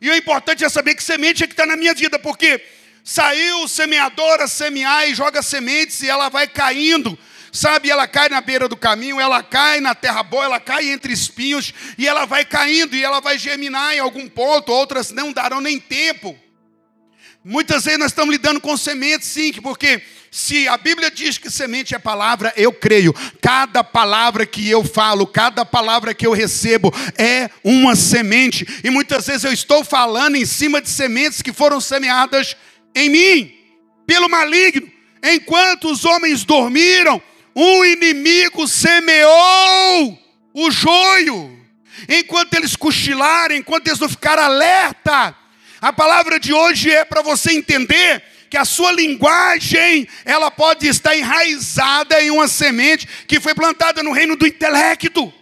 [0.00, 2.60] E o importante é saber que semente é que está na minha vida, porque
[3.04, 7.18] Saiu o semeador a semear e joga sementes e ela vai caindo.
[7.50, 11.12] Sabe, ela cai na beira do caminho, ela cai na terra boa, ela cai entre
[11.12, 15.60] espinhos e ela vai caindo e ela vai germinar em algum ponto, outras não darão
[15.60, 16.38] nem tempo.
[17.44, 21.94] Muitas vezes nós estamos lidando com sementes, sim, porque se a Bíblia diz que semente
[21.94, 23.12] é palavra, eu creio.
[23.40, 28.66] Cada palavra que eu falo, cada palavra que eu recebo é uma semente.
[28.82, 32.56] E muitas vezes eu estou falando em cima de sementes que foram semeadas
[32.94, 33.52] em mim,
[34.06, 34.90] pelo maligno.
[35.22, 37.22] Enquanto os homens dormiram,
[37.54, 40.18] um inimigo semeou
[40.52, 41.58] o joio.
[42.08, 45.34] Enquanto eles cochilaram, enquanto eles não ficaram alerta.
[45.80, 51.16] A palavra de hoje é para você entender que a sua linguagem, ela pode estar
[51.16, 55.32] enraizada em uma semente que foi plantada no reino do intelecto.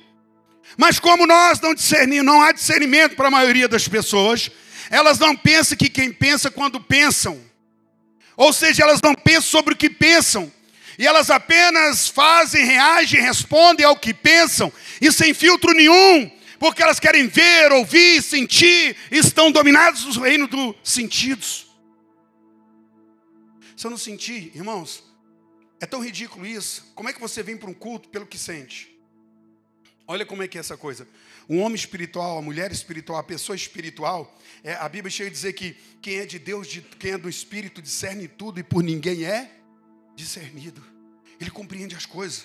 [0.77, 4.51] Mas como nós não discernimos, não há discernimento para a maioria das pessoas,
[4.91, 7.41] elas não pensam que quem pensa quando pensam.
[8.37, 10.53] Ou seja, elas não pensam sobre o que pensam.
[10.99, 14.71] E elas apenas fazem, reagem, respondem ao que pensam.
[15.01, 16.31] E sem filtro nenhum.
[16.59, 18.97] Porque elas querem ver, ouvir, sentir.
[19.11, 21.69] Estão dominados no reino dos sentidos.
[23.77, 25.03] Se eu não sentir, irmãos,
[25.81, 26.93] é tão ridículo isso.
[26.95, 28.95] Como é que você vem para um culto pelo que sente?
[30.07, 31.09] Olha como é que é essa coisa.
[31.49, 35.53] Um homem espiritual, a mulher espiritual, a pessoa espiritual, é, a Bíblia chega a dizer
[35.53, 39.25] que quem é de Deus, de, quem é do Espírito, discerne tudo e por ninguém
[39.25, 39.51] é
[40.15, 40.85] discernido.
[41.41, 42.45] Ele compreende as coisas.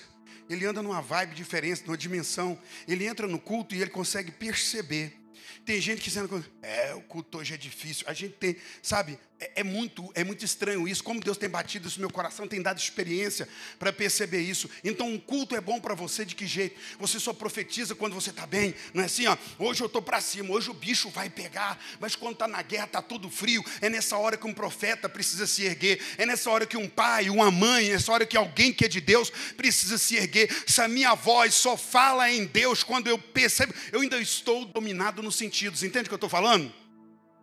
[0.49, 2.57] Ele anda numa vibe diferente, numa dimensão.
[2.87, 5.25] Ele entra no culto e ele consegue perceber
[5.65, 8.05] tem gente que dizendo, é, o culto hoje é difícil.
[8.07, 11.03] A gente tem, sabe, é, é, muito, é muito estranho isso.
[11.03, 13.47] Como Deus tem batido isso no meu coração, tem dado experiência
[13.79, 14.69] para perceber isso.
[14.83, 16.79] Então, um culto é bom para você de que jeito?
[16.99, 18.75] Você só profetiza quando você está bem.
[18.93, 21.79] Não é assim, ó, hoje eu estou para cima, hoje o bicho vai pegar.
[21.99, 23.63] Mas quando está na guerra, está tudo frio.
[23.81, 26.01] É nessa hora que um profeta precisa se erguer.
[26.17, 28.87] É nessa hora que um pai, uma mãe, é nessa hora que alguém que é
[28.87, 30.53] de Deus precisa se erguer.
[30.67, 35.23] Se a minha voz só fala em Deus quando eu percebo, eu ainda estou dominado
[35.23, 35.83] no sentido sentidos.
[35.83, 36.71] Entende o que eu estou falando?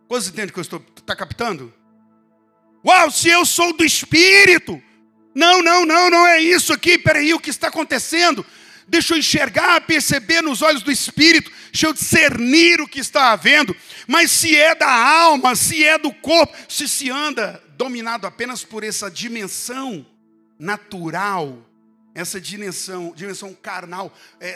[0.07, 0.83] Quantos entendem o que eu estou.
[0.97, 1.73] Está captando?
[2.85, 4.81] Uau, se eu sou do Espírito.
[5.33, 6.97] Não, não, não, não é isso aqui.
[6.97, 8.45] Peraí, o que está acontecendo?
[8.87, 13.75] Deixa eu enxergar, perceber nos olhos do Espírito, deixa eu discernir o que está havendo.
[14.07, 18.83] Mas se é da alma, se é do corpo, se se anda dominado apenas por
[18.83, 20.05] essa dimensão
[20.59, 21.57] natural,
[22.13, 24.55] essa dimensão, dimensão carnal, é,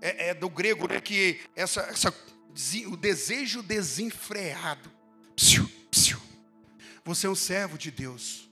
[0.00, 2.12] é, é do grego, né, que essa, essa
[2.88, 4.90] o desejo desenfreado.
[5.34, 6.20] Psiu, psiu.
[7.06, 8.50] Você é um servo de Deus.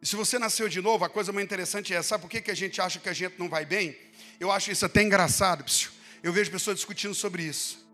[0.00, 2.52] E se você nasceu de novo, a coisa mais interessante é, sabe por que, que
[2.52, 3.96] a gente acha que a gente não vai bem?
[4.38, 5.64] Eu acho isso até engraçado.
[5.64, 5.90] Psiu.
[6.22, 7.84] Eu vejo pessoas discutindo sobre isso.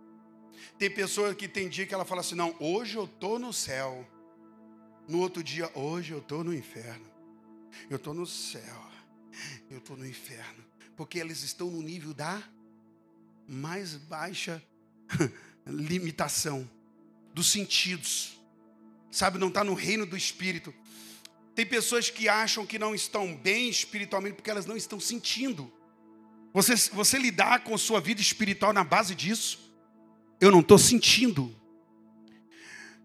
[0.79, 4.07] Tem pessoa que tem dia que ela fala assim: não, hoje eu estou no céu.
[5.09, 7.11] No outro dia, hoje eu estou no inferno.
[7.89, 8.87] Eu estou no céu.
[9.71, 10.63] Eu estou no inferno.
[10.95, 12.43] Porque eles estão no nível da
[13.47, 14.63] mais baixa
[15.67, 16.69] limitação
[17.33, 18.38] dos sentidos.
[19.11, 20.75] Sabe, não está no reino do espírito.
[21.55, 25.73] Tem pessoas que acham que não estão bem espiritualmente porque elas não estão sentindo.
[26.53, 29.73] Você, você lidar com sua vida espiritual na base disso?
[30.41, 31.55] Eu não estou sentindo.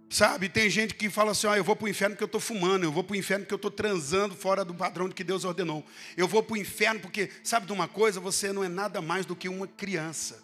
[0.10, 2.39] Sabe, tem gente que fala assim: ah, eu vou para o inferno porque eu estou
[2.39, 5.43] fumando, eu vou para o inferno porque eu estou transando fora do padrão que Deus
[5.43, 5.84] ordenou.
[6.16, 8.20] Eu vou para o inferno porque, sabe de uma coisa?
[8.20, 10.43] Você não é nada mais do que uma criança.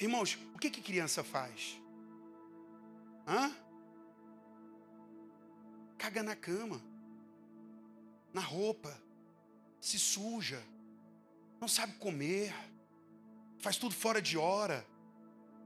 [0.00, 1.80] Irmãos, o que, que criança faz?
[3.28, 3.52] Hã?
[6.00, 6.80] Caga na cama,
[8.32, 8.96] na roupa,
[9.80, 10.62] se suja,
[11.60, 12.54] não sabe comer,
[13.58, 14.86] faz tudo fora de hora.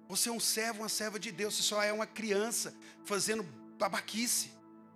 [0.09, 2.75] Você é um servo, uma serva de Deus, você só é uma criança
[3.05, 3.45] fazendo
[3.79, 4.51] babaquice.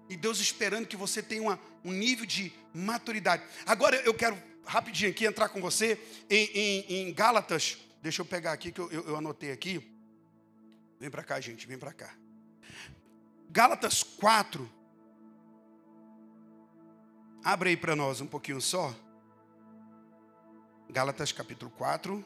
[0.08, 3.44] E Deus esperando que você tenha uma, um nível de maturidade.
[3.64, 4.36] Agora eu quero
[4.66, 8.90] rapidinho aqui entrar com você em, em, em Gálatas Deixa eu pegar aqui que eu,
[8.90, 9.82] eu, eu anotei aqui.
[11.00, 12.14] Vem para cá, gente, vem para cá.
[13.50, 14.77] Gálatas 4.
[17.44, 18.94] Abre aí para nós um pouquinho só.
[20.90, 22.24] Gálatas capítulo 4.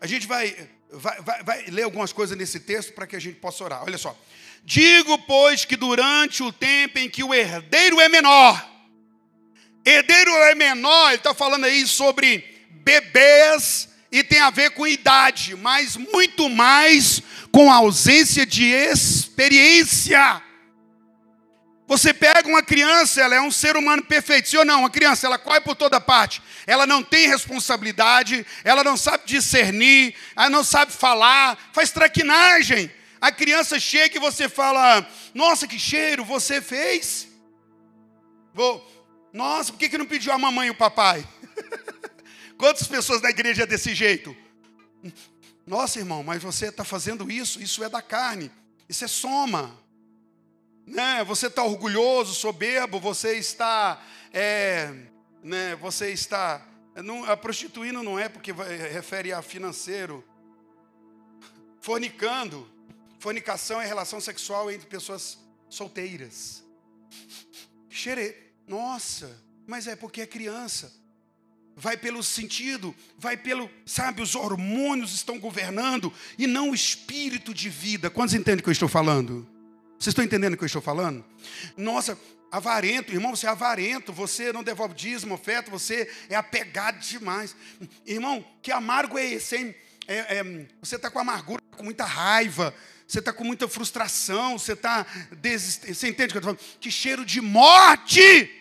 [0.00, 3.38] A gente vai, vai, vai, vai ler algumas coisas nesse texto para que a gente
[3.40, 3.82] possa orar.
[3.82, 4.16] Olha só.
[4.64, 8.68] Digo, pois, que durante o tempo em que o herdeiro é menor,
[9.88, 15.56] Herdeiro é menor, ele está falando aí sobre bebês e tem a ver com idade,
[15.56, 20.42] mas muito mais com ausência de experiência.
[21.88, 24.80] Você pega uma criança, ela é um ser humano perfeito, sim ou não?
[24.80, 30.14] Uma criança, ela corre por toda parte, ela não tem responsabilidade, ela não sabe discernir,
[30.36, 32.90] ela não sabe falar, faz traquinagem.
[33.18, 37.26] A criança chega e você fala: Nossa, que cheiro você fez.
[38.52, 38.86] Vou,
[39.32, 41.26] nossa, por que, que não pediu a mamãe e o papai?
[42.58, 44.36] Quantas pessoas na igreja é desse jeito?
[45.66, 48.50] Nossa, irmão, mas você está fazendo isso, isso é da carne,
[48.86, 49.87] isso é soma.
[50.88, 51.22] Né?
[51.24, 54.02] Você está orgulhoso, soberbo, você está.
[54.32, 54.92] É,
[55.42, 56.66] né, você está.
[56.96, 60.24] Não, a prostituindo não é porque vai, refere a financeiro.
[61.80, 62.68] Fornicando.
[63.18, 66.64] Fornicação é relação sexual entre pessoas solteiras.
[67.90, 68.34] Xere,
[68.66, 70.92] nossa, mas é porque é criança.
[71.76, 77.68] Vai pelo sentido, vai pelo, sabe, os hormônios estão governando e não o espírito de
[77.68, 78.08] vida.
[78.08, 79.57] Quantos entendem o que eu estou falando?
[79.98, 81.24] Vocês estão entendendo o que eu estou falando?
[81.76, 82.16] Nossa,
[82.52, 87.56] avarento, irmão, você é avarento, você não devolve dízimo, oferta, você é apegado demais.
[88.06, 89.74] Irmão, que amargo é esse, hein?
[90.06, 92.74] É, é, você está com amargura, com muita raiva,
[93.06, 95.04] você está com muita frustração, você está.
[95.32, 95.86] Desist...
[95.86, 96.78] Você entende o que eu estou falando?
[96.80, 98.54] Que cheiro de morte!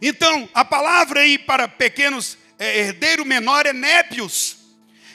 [0.00, 4.56] Então, a palavra aí para pequenos é, herdeiro menor é népios.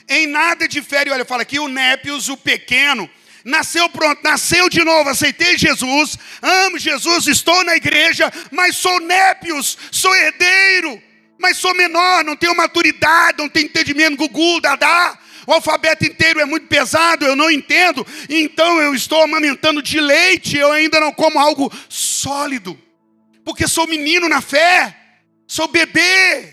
[0.08, 3.10] Em nada difere, olha, fala aqui o népios, o pequeno,
[3.46, 9.78] nasceu pronto, nasceu de novo, aceitei Jesus, amo Jesus, estou na igreja, mas sou népios,
[9.92, 11.00] sou herdeiro,
[11.38, 15.20] mas sou menor, não tenho maturidade, não tenho entendimento, Gugu, Dadá.
[15.46, 20.58] O alfabeto inteiro é muito pesado, eu não entendo, então eu estou amamentando de leite,
[20.58, 22.76] eu ainda não como algo sólido,
[23.44, 24.98] porque sou menino na fé,
[25.46, 26.52] sou bebê,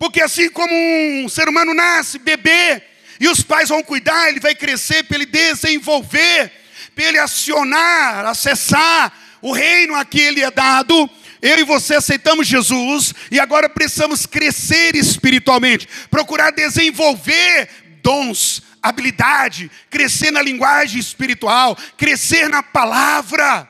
[0.00, 2.82] porque assim como um ser humano nasce, bebê,
[3.20, 6.52] e os pais vão cuidar, ele vai crescer para ele desenvolver,
[6.94, 9.12] para ele acionar, acessar
[9.42, 11.08] o reino a que ele é dado.
[11.40, 17.68] Eu e você aceitamos Jesus e agora precisamos crescer espiritualmente, procurar desenvolver
[18.02, 23.68] dons, habilidade, crescer na linguagem espiritual, crescer na palavra.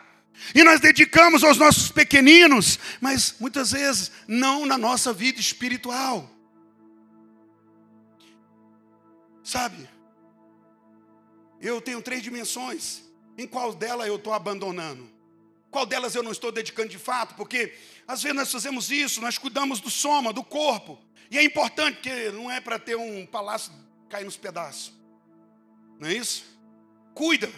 [0.54, 6.37] E nós dedicamos aos nossos pequeninos, mas muitas vezes não na nossa vida espiritual.
[9.48, 9.88] Sabe?
[11.58, 13.02] Eu tenho três dimensões.
[13.38, 15.10] Em qual delas eu estou abandonando?
[15.70, 17.34] Qual delas eu não estou dedicando de fato?
[17.34, 17.72] Porque
[18.06, 21.02] às vezes nós fazemos isso, nós cuidamos do soma, do corpo.
[21.30, 23.72] E é importante, porque não é para ter um palácio
[24.10, 24.92] cair nos pedaços.
[25.98, 26.44] Não é isso?
[27.14, 27.50] Cuida.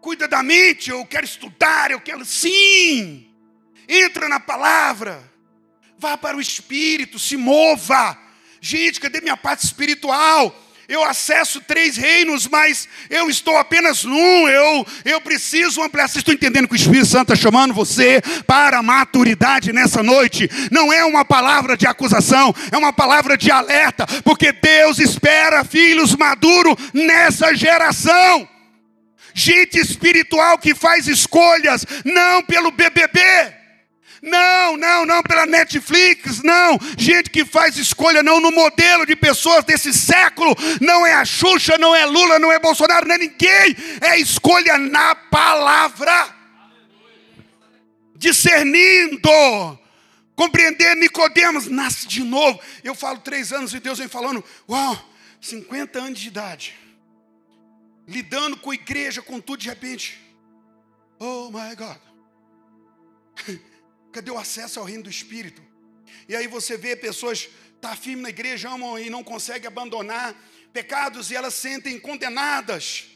[0.00, 2.24] Cuida da mente, eu quero estudar, eu quero.
[2.24, 3.30] Sim!
[3.86, 5.30] Entra na palavra.
[5.98, 8.27] Vá para o espírito, se mova
[8.60, 10.54] Gente, cadê minha parte espiritual?
[10.88, 14.48] Eu acesso três reinos, mas eu estou apenas num.
[14.48, 16.08] Eu, eu preciso ampliar.
[16.08, 20.48] Vocês estão entendendo que o Espírito Santo está chamando você para maturidade nessa noite?
[20.70, 26.16] Não é uma palavra de acusação, é uma palavra de alerta, porque Deus espera filhos
[26.16, 28.48] maduros nessa geração.
[29.34, 33.57] Gente espiritual que faz escolhas, não pelo BBB
[34.22, 36.78] não, não, não pela Netflix, não.
[36.96, 40.54] Gente que faz escolha não no modelo de pessoas desse século.
[40.80, 43.76] Não é a Xuxa, não é Lula, não é Bolsonaro, não é ninguém.
[44.00, 46.34] É escolha na palavra.
[48.16, 49.78] Discernindo.
[50.34, 52.60] Compreender Nicodemos, nasce de novo.
[52.82, 54.96] Eu falo três anos e Deus vem falando, uau,
[55.40, 56.76] 50 anos de idade.
[58.06, 60.18] Lidando com a igreja, com tudo de repente.
[61.18, 61.98] Oh my God.
[64.12, 65.62] Cadê o acesso ao reino do Espírito?
[66.28, 67.48] E aí você vê pessoas
[67.80, 70.34] tá firme na igreja, amam e não conseguem abandonar
[70.72, 73.06] pecados e elas sentem condenadas.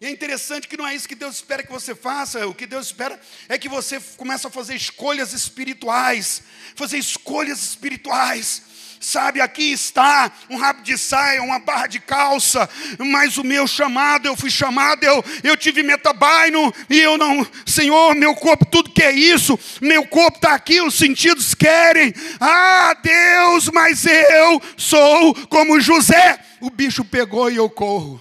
[0.00, 2.46] E é interessante que não é isso que Deus espera que você faça.
[2.46, 3.18] O que Deus espera
[3.48, 6.42] é que você comece a fazer escolhas espirituais,
[6.74, 8.73] fazer escolhas espirituais
[9.04, 12.66] Sabe, aqui está um rabo de saia, uma barra de calça,
[12.98, 18.14] mas o meu chamado, eu fui chamado, eu, eu tive metabaino, e eu não, Senhor,
[18.14, 23.68] meu corpo, tudo que é isso, meu corpo está aqui, os sentidos querem, ah, Deus,
[23.68, 28.18] mas eu sou como José, o bicho pegou e eu corro.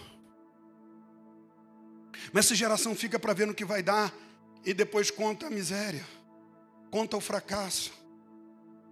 [2.34, 4.14] Mas essa geração fica para ver no que vai dar,
[4.66, 6.06] e depois conta a miséria,
[6.92, 7.94] conta o fracasso.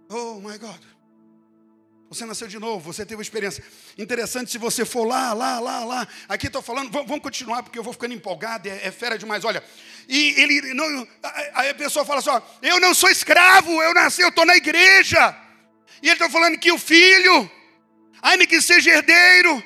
[0.08, 0.91] Oh my God.
[2.12, 3.64] Você nasceu de novo, você teve uma experiência.
[3.96, 6.08] Interessante se você for lá, lá, lá, lá.
[6.28, 9.44] Aqui estou falando, vamos continuar, porque eu vou ficando empolgado, é, é fera demais.
[9.44, 9.64] Olha,
[10.06, 11.08] e ele não.
[11.54, 14.54] Aí a pessoa fala assim: ó, eu não sou escravo, eu nasci, eu estou na
[14.54, 15.34] igreja.
[16.02, 17.50] E ele está falando que o filho,
[18.20, 19.64] ainda que seja herdeiro,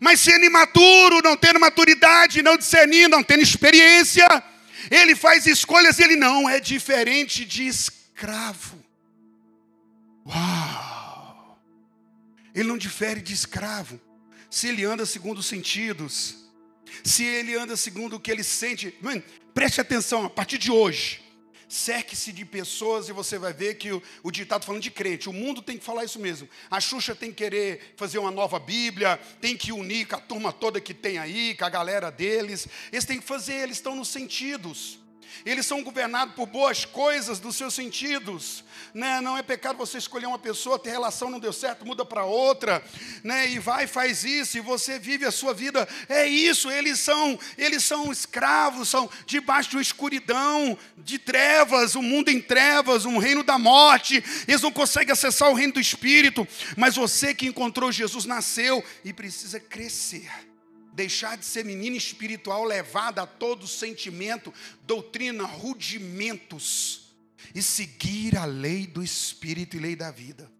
[0.00, 4.26] mas sendo imaturo, não tendo maturidade, não discernindo, não tendo experiência,
[4.90, 8.84] ele faz escolhas, ele não é diferente de escravo.
[10.26, 10.85] Uau!
[12.56, 14.00] Ele não difere de escravo.
[14.50, 16.36] Se ele anda segundo os sentidos,
[17.04, 18.96] se ele anda segundo o que ele sente.
[19.02, 21.22] Mãe, preste atenção, a partir de hoje.
[21.68, 25.32] Cerque-se de pessoas e você vai ver que o, o ditado falando de crente, o
[25.32, 26.48] mundo tem que falar isso mesmo.
[26.70, 30.50] A Xuxa tem que querer fazer uma nova Bíblia, tem que unir com a turma
[30.50, 32.66] toda que tem aí, com a galera deles.
[32.90, 35.00] Eles têm que fazer, eles estão nos sentidos.
[35.44, 38.64] Eles são governados por boas coisas dos seus sentidos.
[38.92, 39.20] Né?
[39.20, 42.82] Não é pecado você escolher uma pessoa, ter relação, não deu certo, muda para outra,
[43.22, 43.48] né?
[43.50, 45.86] e vai faz isso, e você vive a sua vida.
[46.08, 52.28] É isso, eles são, eles são escravos, são debaixo de escuridão, de trevas, um mundo
[52.28, 54.22] em trevas, um reino da morte.
[54.48, 56.46] Eles não conseguem acessar o reino do Espírito,
[56.76, 60.28] mas você que encontrou Jesus nasceu e precisa crescer
[60.96, 64.52] deixar de ser menino espiritual levado a todo sentimento,
[64.86, 67.14] doutrina, rudimentos
[67.54, 70.50] e seguir a lei do espírito e lei da vida.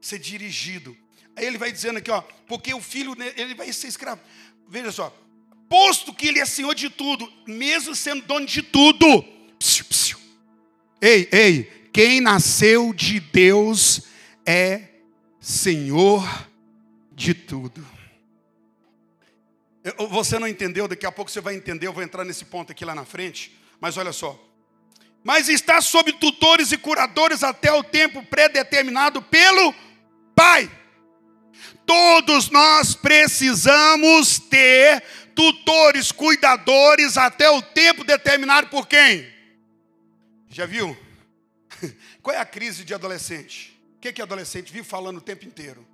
[0.00, 0.96] Ser dirigido.
[1.36, 4.20] Aí ele vai dizendo aqui, ó, porque o filho ele vai ser escravo.
[4.66, 5.14] Veja só,
[5.68, 9.22] posto que ele é senhor de tudo, mesmo sendo dono de tudo.
[9.58, 10.18] Psiu, psiu.
[11.02, 14.04] Ei, ei, quem nasceu de Deus
[14.46, 14.88] é
[15.38, 16.26] senhor
[17.12, 17.97] de tudo.
[20.10, 22.84] Você não entendeu, daqui a pouco você vai entender, eu vou entrar nesse ponto aqui
[22.84, 23.56] lá na frente.
[23.80, 24.38] Mas olha só.
[25.22, 29.74] Mas está sob tutores e curadores até o tempo predeterminado pelo
[30.34, 30.70] Pai.
[31.84, 35.02] Todos nós precisamos ter
[35.34, 39.26] tutores, cuidadores até o tempo determinado por quem?
[40.48, 40.96] Já viu?
[42.22, 43.78] Qual é a crise de adolescente?
[43.96, 45.86] O que, é que adolescente vive falando o tempo inteiro?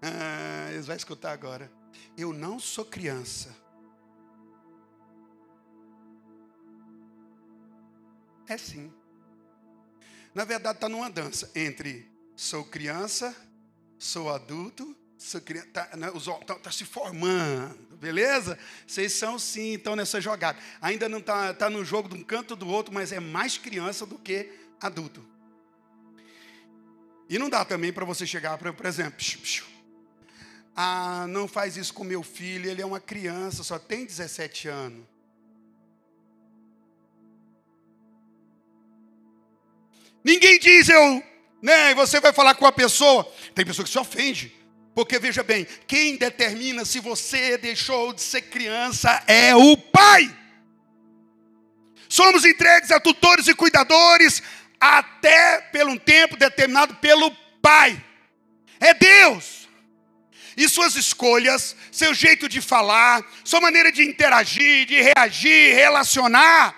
[0.00, 1.70] Ah, eles vão escutar agora.
[2.16, 3.56] Eu não sou criança.
[8.48, 8.92] É sim.
[10.34, 13.34] Na verdade, está numa dança entre sou criança,
[13.98, 16.10] sou adulto, sou criança, está né,
[16.46, 18.58] tá, tá se formando, beleza?
[18.86, 20.58] Vocês são sim, estão nessa jogada.
[20.80, 24.04] Ainda não está tá no jogo de um canto do outro, mas é mais criança
[24.04, 25.24] do que adulto.
[27.28, 29.18] E não dá também para você chegar, para, por exemplo,
[30.74, 35.04] ah, não faz isso com meu filho, ele é uma criança, só tem 17 anos.
[40.24, 41.22] Ninguém diz eu,
[41.60, 41.90] né?
[41.90, 43.30] E você vai falar com a pessoa.
[43.54, 44.54] Tem pessoa que se ofende.
[44.94, 50.34] Porque veja bem, quem determina se você deixou de ser criança é o pai.
[52.08, 54.42] Somos entregues a tutores e cuidadores
[54.78, 58.02] até pelo um tempo determinado pelo pai.
[58.78, 59.61] É Deus
[60.56, 66.76] e suas escolhas, seu jeito de falar, sua maneira de interagir, de reagir, relacionar.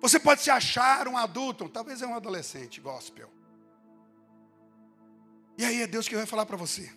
[0.00, 3.30] Você pode se achar um adulto, talvez é um adolescente gospel.
[5.56, 6.92] E aí é Deus que vai falar para você.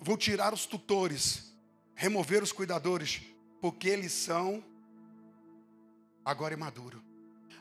[0.00, 1.52] Vou tirar os tutores,
[1.94, 3.20] remover os cuidadores,
[3.60, 4.62] porque eles são
[6.24, 7.07] agora maduro.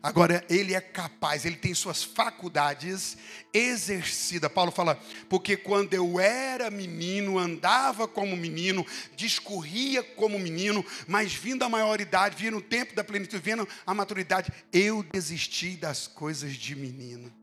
[0.02, 3.18] Agora, ele é capaz, ele tem suas faculdades
[3.54, 4.52] exercidas.
[4.52, 8.86] Paulo fala, porque quando eu era menino, andava como menino,
[9.16, 14.52] discorria como menino, mas vindo a maioridade, vindo o tempo da plenitude, vindo a maturidade,
[14.72, 17.34] eu desisti das coisas de menino.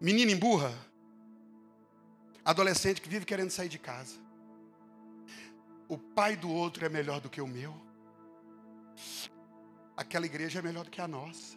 [0.00, 0.74] Menino emburra,
[2.44, 4.14] adolescente que vive querendo sair de casa.
[5.88, 7.84] O pai do outro é melhor do que o meu
[9.96, 11.56] aquela igreja é melhor do que a nossa.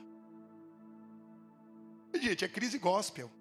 [2.14, 3.32] Gente, é crise gospel.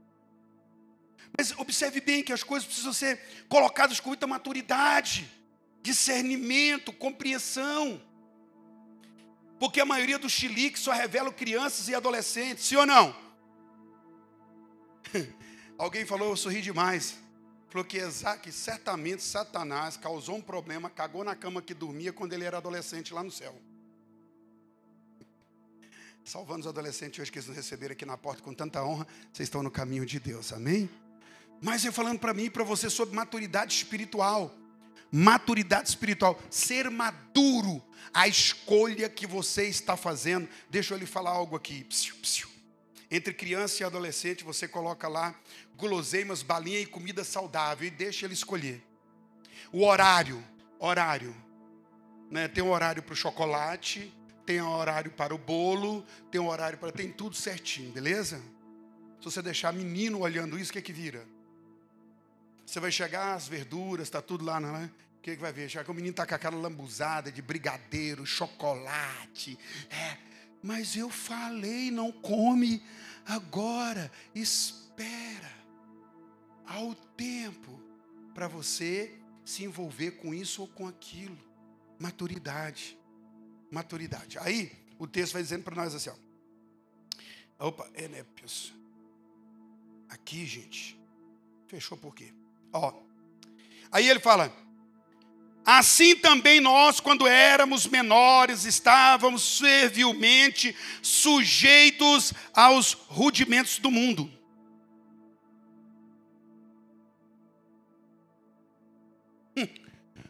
[1.36, 5.30] Mas observe bem que as coisas precisam ser colocadas com muita maturidade,
[5.82, 8.00] discernimento, compreensão.
[9.58, 13.14] Porque a maioria dos chiliques só revelam crianças e adolescentes, sim ou não?
[15.78, 17.16] Alguém falou, eu sorri demais.
[17.68, 17.98] Falou que,
[18.42, 23.12] que certamente Satanás causou um problema, cagou na cama que dormia quando ele era adolescente
[23.12, 23.60] lá no céu
[26.26, 29.46] salvando os adolescentes hoje que eles nos receberam aqui na porta com tanta honra, vocês
[29.46, 30.90] estão no caminho de Deus, amém?
[31.62, 34.52] Mas eu falando para mim e para você sobre maturidade espiritual.
[35.10, 37.80] Maturidade espiritual, ser maduro,
[38.12, 40.48] a escolha que você está fazendo.
[40.68, 41.84] Deixa eu lhe falar algo aqui.
[41.84, 42.48] Psiu, psiu.
[43.08, 45.32] Entre criança e adolescente, você coloca lá
[45.76, 48.82] guloseimas, balinha e comida saudável e deixa ele escolher.
[49.72, 50.44] O horário,
[50.80, 51.34] horário.
[52.28, 52.48] Né?
[52.48, 54.12] Tem um horário para o chocolate,
[54.46, 56.92] tem horário para o bolo, tem horário para.
[56.92, 58.40] Tem tudo certinho, beleza?
[59.18, 61.26] Se você deixar menino olhando isso, o que é que vira?
[62.64, 64.84] Você vai chegar, as verduras, está tudo lá, não é?
[64.84, 65.68] O que, é que vai ver?
[65.68, 69.58] Já que o menino está com aquela lambuzada de brigadeiro, chocolate.
[69.90, 70.16] É,
[70.62, 72.80] mas eu falei, não come
[73.26, 74.10] agora.
[74.32, 75.52] Espera
[76.64, 77.80] ao tempo
[78.32, 79.12] para você
[79.44, 81.38] se envolver com isso ou com aquilo.
[81.98, 82.96] Maturidade
[83.76, 84.38] maturidade.
[84.38, 87.66] Aí o texto vai dizendo para nós assim, ó.
[87.68, 88.72] Opa, Enépios.
[90.08, 90.98] Aqui, gente.
[91.66, 92.32] Fechou por quê?
[92.72, 92.94] Ó.
[93.92, 94.50] Aí ele fala:
[95.64, 104.30] Assim também nós, quando éramos menores, estávamos servilmente sujeitos aos rudimentos do mundo.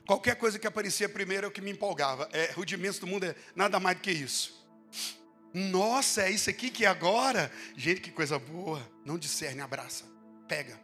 [0.07, 2.29] Qualquer coisa que aparecia primeiro é o que me empolgava.
[2.33, 4.65] É, rudimentos do mundo é nada mais do que isso.
[5.53, 7.51] Nossa, é isso aqui que é agora?
[7.77, 8.81] Gente, que coisa boa.
[9.05, 10.05] Não discerne, abraça.
[10.47, 10.79] Pega.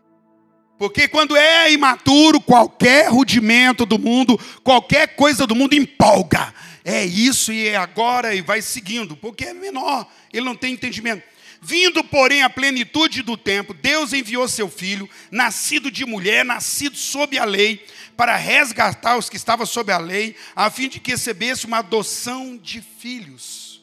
[0.76, 6.52] Porque quando é imaturo, qualquer rudimento do mundo, qualquer coisa do mundo empolga.
[6.84, 9.16] É isso e é agora e vai seguindo.
[9.16, 11.22] Porque é menor, ele não tem entendimento.
[11.64, 17.38] Vindo, porém, a plenitude do tempo, Deus enviou seu filho, nascido de mulher, nascido sob
[17.38, 17.86] a lei,
[18.16, 22.56] para resgatar os que estavam sob a lei, a fim de que recebesse uma adoção
[22.56, 23.80] de filhos.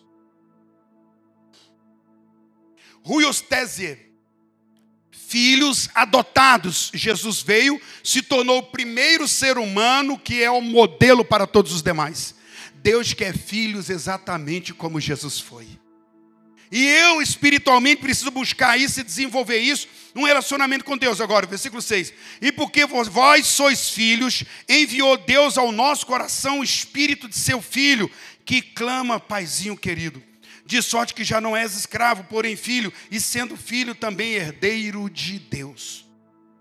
[3.01, 3.41] Ruios
[5.13, 6.91] filhos adotados.
[6.93, 11.81] Jesus veio, se tornou o primeiro ser humano que é o modelo para todos os
[11.81, 12.35] demais.
[12.75, 15.79] Deus quer filhos exatamente como Jesus foi.
[16.71, 21.19] E eu espiritualmente preciso buscar isso e desenvolver isso num relacionamento com Deus.
[21.19, 22.13] Agora, versículo 6.
[22.41, 28.09] E porque vós sois filhos, enviou Deus ao nosso coração o espírito de seu filho,
[28.45, 30.21] que clama, Paizinho querido.
[30.65, 35.39] De sorte que já não és escravo, porém filho, e sendo filho também herdeiro de
[35.39, 36.07] Deus.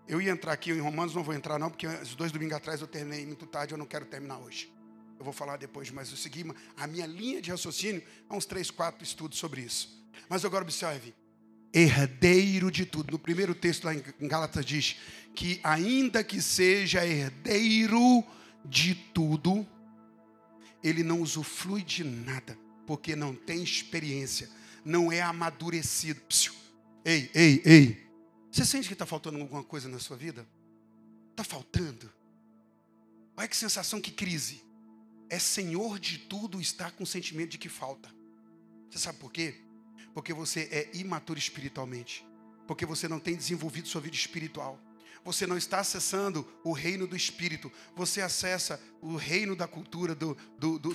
[0.08, 2.80] Eu ia entrar aqui em Romanos, não vou entrar não, porque os dois domingos atrás
[2.80, 4.70] eu terminei muito tarde, eu não quero terminar hoje.
[5.18, 6.44] Eu vou falar depois, mas eu segui
[6.76, 10.06] a minha linha de raciocínio há uns três, quatro estudos sobre isso.
[10.28, 11.14] Mas agora observe,
[11.72, 13.12] herdeiro de tudo.
[13.12, 14.96] No primeiro texto lá em Gálatas diz
[15.34, 18.24] que ainda que seja herdeiro
[18.64, 19.66] de tudo,
[20.82, 22.56] ele não usufrui de nada,
[22.86, 24.48] porque não tem experiência,
[24.84, 26.20] não é amadurecido.
[26.22, 26.52] Psiu.
[27.04, 28.08] Ei, ei, ei.
[28.50, 30.46] Você sente que está faltando alguma coisa na sua vida?
[31.30, 32.10] Está faltando.
[33.36, 34.67] Olha que sensação, que crise.
[35.30, 38.08] É senhor de tudo, está com o sentimento de que falta.
[38.90, 39.54] Você sabe por quê?
[40.14, 42.26] Porque você é imaturo espiritualmente.
[42.66, 44.80] Porque você não tem desenvolvido sua vida espiritual.
[45.24, 47.70] Você não está acessando o reino do espírito.
[47.94, 50.94] Você acessa o reino da cultura, do, do, do,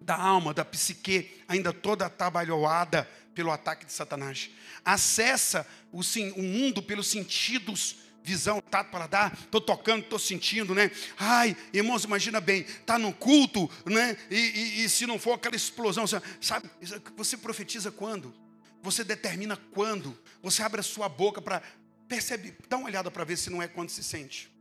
[0.00, 4.50] da alma, da psique, ainda toda atabalhoada pelo ataque de Satanás.
[4.84, 7.96] Acessa o, sim, o mundo pelos sentidos
[8.26, 10.90] visão, tato, para dar, estou tocando, estou sentindo, né?
[11.16, 14.16] Ai, irmãos, imagina bem, está no culto, né?
[14.28, 16.68] E, e, e, se não for aquela explosão, sabe?
[17.16, 18.34] Você profetiza quando?
[18.82, 20.18] Você determina quando?
[20.42, 21.62] Você abre a sua boca para.
[22.08, 24.52] Percebe, dá uma olhada para ver se não é quando se sente.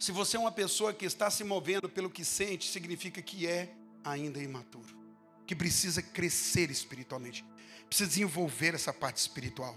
[0.00, 3.74] Se você é uma pessoa que está se movendo pelo que sente, significa que é
[4.02, 4.96] ainda imaturo,
[5.46, 7.44] que precisa crescer espiritualmente,
[7.88, 9.76] precisa desenvolver essa parte espiritual.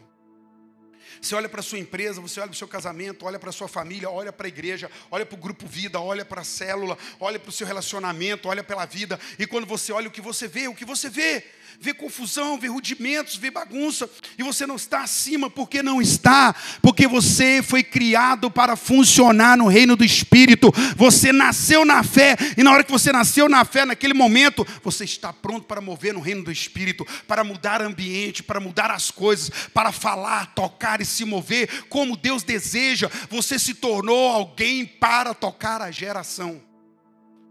[1.22, 3.54] Você olha para a sua empresa, você olha para o seu casamento, olha para a
[3.54, 6.98] sua família, olha para a igreja, olha para o grupo vida, olha para a célula,
[7.20, 9.20] olha para o seu relacionamento, olha pela vida.
[9.38, 11.44] E quando você olha o que você vê, o que você vê?
[11.80, 16.56] Vê confusão, vê rudimentos, vê bagunça, e você não está acima, porque não está?
[16.82, 22.64] Porque você foi criado para funcionar no reino do Espírito, você nasceu na fé, e
[22.64, 26.20] na hora que você nasceu na fé, naquele momento, você está pronto para mover no
[26.20, 31.26] reino do Espírito, para mudar ambiente, para mudar as coisas, para falar, tocar e se
[31.26, 36.62] mover como Deus deseja, você se tornou alguém para tocar a geração.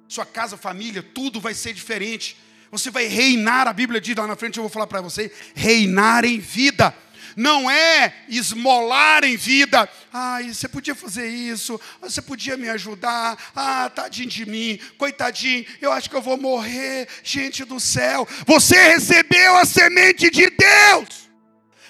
[0.08, 2.36] Sua casa, família, tudo vai ser diferente.
[2.70, 6.24] Você vai reinar, a Bíblia diz lá na frente, eu vou falar para você, reinar
[6.24, 6.94] em vida.
[7.36, 9.86] Não é esmolar em vida.
[10.10, 13.36] Ai, você podia fazer isso, você podia me ajudar.
[13.54, 18.26] Ah, tadinho de mim, coitadinho, eu acho que eu vou morrer, gente do céu.
[18.46, 21.28] Você recebeu a semente de Deus.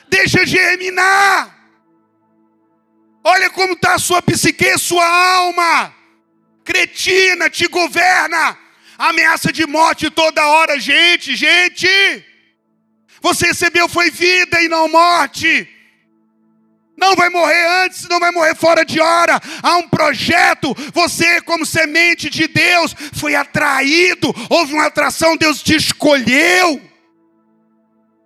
[0.08, 1.56] Deixa germinar.
[3.22, 5.94] Olha como está a sua psique, sua alma.
[6.64, 8.65] Cretina te governa
[8.98, 10.78] ameaça de morte toda hora.
[10.78, 11.88] Gente, gente,
[13.20, 15.68] você recebeu foi vida e não morte.
[16.96, 19.38] Não vai morrer antes, não vai morrer fora de hora.
[19.62, 20.74] Há um projeto.
[20.94, 24.34] Você, como semente de Deus, foi atraído.
[24.48, 26.80] Houve uma atração, Deus te escolheu.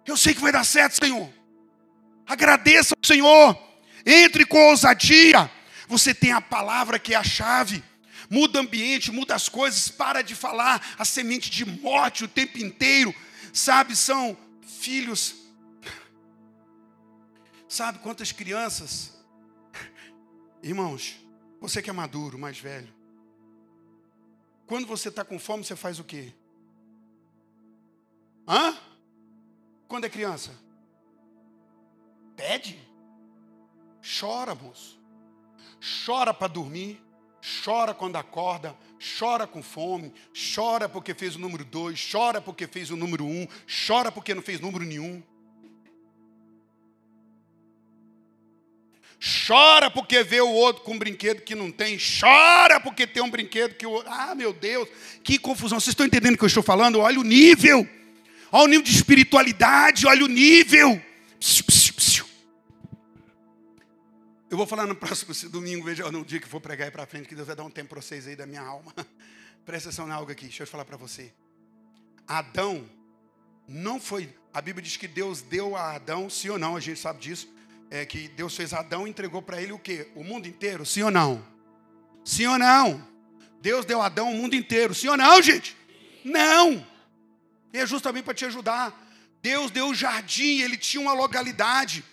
[0.07, 1.29] Eu sei que vai dar certo, Senhor.
[2.27, 3.59] Agradeça ao Senhor.
[4.07, 5.51] Entre com ousadia.
[5.89, 7.83] Você tem a palavra que é a chave
[8.31, 12.59] muda o ambiente, muda as coisas, para de falar a semente de morte o tempo
[12.59, 13.13] inteiro.
[13.53, 15.35] Sabe, são filhos.
[17.69, 19.19] Sabe quantas crianças?
[20.63, 21.17] Irmãos,
[21.61, 22.93] você que é maduro, mais velho.
[24.67, 26.33] Quando você está com fome, você faz o quê?
[28.47, 28.79] Hã?
[29.89, 30.53] Quando é criança?
[32.37, 32.79] Pede.
[34.21, 35.01] Chora, moço.
[36.07, 37.03] Chora para dormir
[37.65, 38.77] chora quando acorda,
[39.19, 40.13] chora com fome,
[40.55, 43.47] chora porque fez o número dois, chora porque fez o número um,
[43.87, 45.23] chora porque não fez número nenhum.
[49.47, 51.99] Chora porque vê o outro com um brinquedo que não tem.
[51.99, 54.11] Chora porque tem um brinquedo que o outro.
[54.11, 54.89] Ah, meu Deus,
[55.23, 55.79] que confusão.
[55.79, 57.01] Vocês estão entendendo o que eu estou falando?
[57.01, 57.87] Olha o nível.
[58.51, 61.01] Olha o nível de espiritualidade, olha o nível.
[64.51, 67.29] Eu vou falar no próximo domingo, veja, no dia que for pregar aí para frente,
[67.29, 68.93] que Deus vai dar um tempo para vocês aí da minha alma.
[69.65, 71.33] Presta atenção em algo aqui, deixa eu falar para você.
[72.27, 72.85] Adão
[73.69, 74.35] não foi.
[74.53, 77.49] A Bíblia diz que Deus deu a Adão, sim ou não, a gente sabe disso.
[77.93, 80.11] É que Deus fez Adão e entregou para ele o quê?
[80.17, 81.47] O mundo inteiro, sim ou não?
[82.25, 83.07] Sim ou não?
[83.61, 85.77] Deus deu a Adão o mundo inteiro, sim ou não, gente?
[86.25, 86.85] Não!
[87.73, 89.01] E é justamente para te ajudar.
[89.41, 92.05] Deus deu o jardim, ele tinha uma localidade.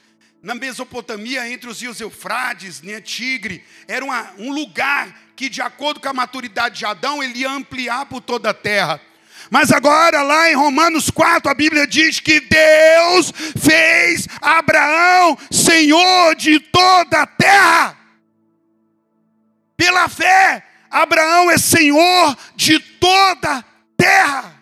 [0.42, 6.00] Na Mesopotamia, entre os rios Eufrates, né, Tigre, era uma, um lugar que, de acordo
[6.00, 9.02] com a maturidade de Adão, ele ia ampliar por toda a terra.
[9.50, 16.60] Mas agora, lá em Romanos 4, a Bíblia diz que Deus fez Abraão senhor de
[16.60, 17.98] toda a terra.
[19.76, 23.64] Pela fé, Abraão é senhor de toda a
[23.96, 24.56] terra.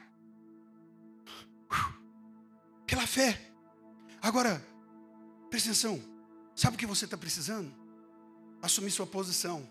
[2.85, 3.39] Pela fé.
[4.21, 4.61] Agora,
[5.55, 6.03] presta atenção.
[6.53, 7.73] Sabe o que você está precisando?
[8.61, 9.65] Assumir sua posição.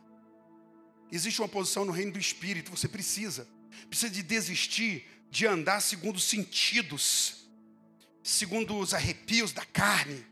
[1.12, 3.46] Existe uma posição no reino do Espírito, você precisa.
[3.88, 7.48] Precisa de desistir de andar segundo os sentidos,
[8.22, 10.24] segundo os arrepios da carne,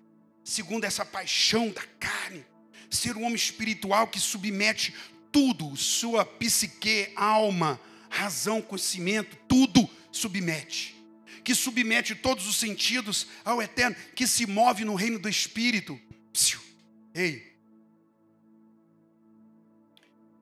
[0.43, 2.47] segundo essa paixão da carne.
[2.89, 4.95] Ser um homem espiritual que submete
[5.31, 7.79] tudo, sua psique, alma,
[8.09, 11.02] razão, conhecimento, tudo submete.
[11.45, 16.01] Que submete todos os sentidos ao eterno, que se move no reino do Espírito.
[16.33, 16.61] Psiu.
[17.15, 17.53] Ei.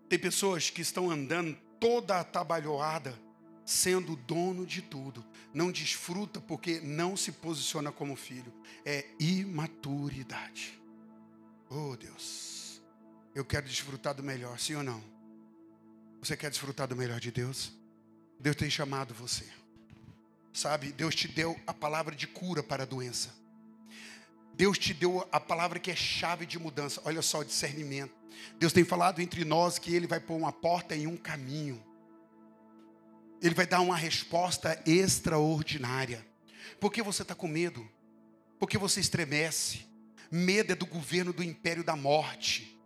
[0.09, 3.19] Tem pessoas que estão andando toda atabalhoada,
[3.65, 5.25] sendo dono de tudo.
[5.55, 8.53] Não desfruta porque não se posiciona como filho.
[8.85, 10.81] É imaturidade.
[11.69, 12.83] Oh Deus,
[13.35, 15.03] eu quero desfrutar do melhor, sim ou não?
[16.21, 17.73] Você quer desfrutar do melhor de Deus?
[18.39, 19.47] Deus tem chamado você.
[20.53, 23.35] Sabe, Deus te deu a palavra de cura para a doença.
[24.55, 27.01] Deus te deu a palavra que é chave de mudança.
[27.05, 28.15] Olha só, discernimento.
[28.59, 31.83] Deus tem falado entre nós que Ele vai pôr uma porta em um caminho.
[33.41, 36.27] Ele vai dar uma resposta extraordinária.
[36.79, 37.89] Por que você está com medo?
[38.59, 39.87] Por que você estremece?
[40.31, 42.79] Medo é do governo do império da morte.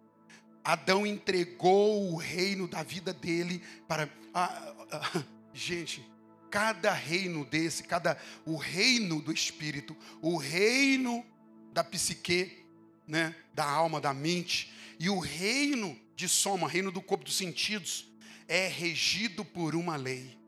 [0.63, 4.09] Adão entregou o reino da vida dele para.
[4.33, 6.07] Ah, ah, gente,
[6.55, 11.27] cada reino desse, cada o reino do espírito, o reino
[11.73, 12.65] da psique,
[13.09, 18.07] né, da alma, da mente, e o reino de soma, reino do corpo dos sentidos,
[18.47, 20.39] é regido por uma lei.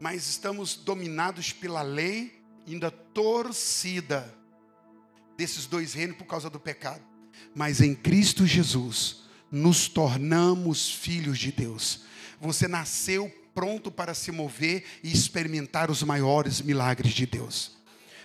[0.00, 4.34] Mas estamos dominados pela lei, ainda torcida
[5.36, 7.04] desses dois reinos por causa do pecado.
[7.54, 12.04] Mas em Cristo Jesus, nos tornamos filhos de Deus.
[12.40, 17.72] Você nasceu pronto para se mover e experimentar os maiores milagres de Deus.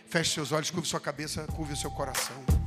[0.07, 2.59] Feche seus olhos, curve sua cabeça, curve o seu coração.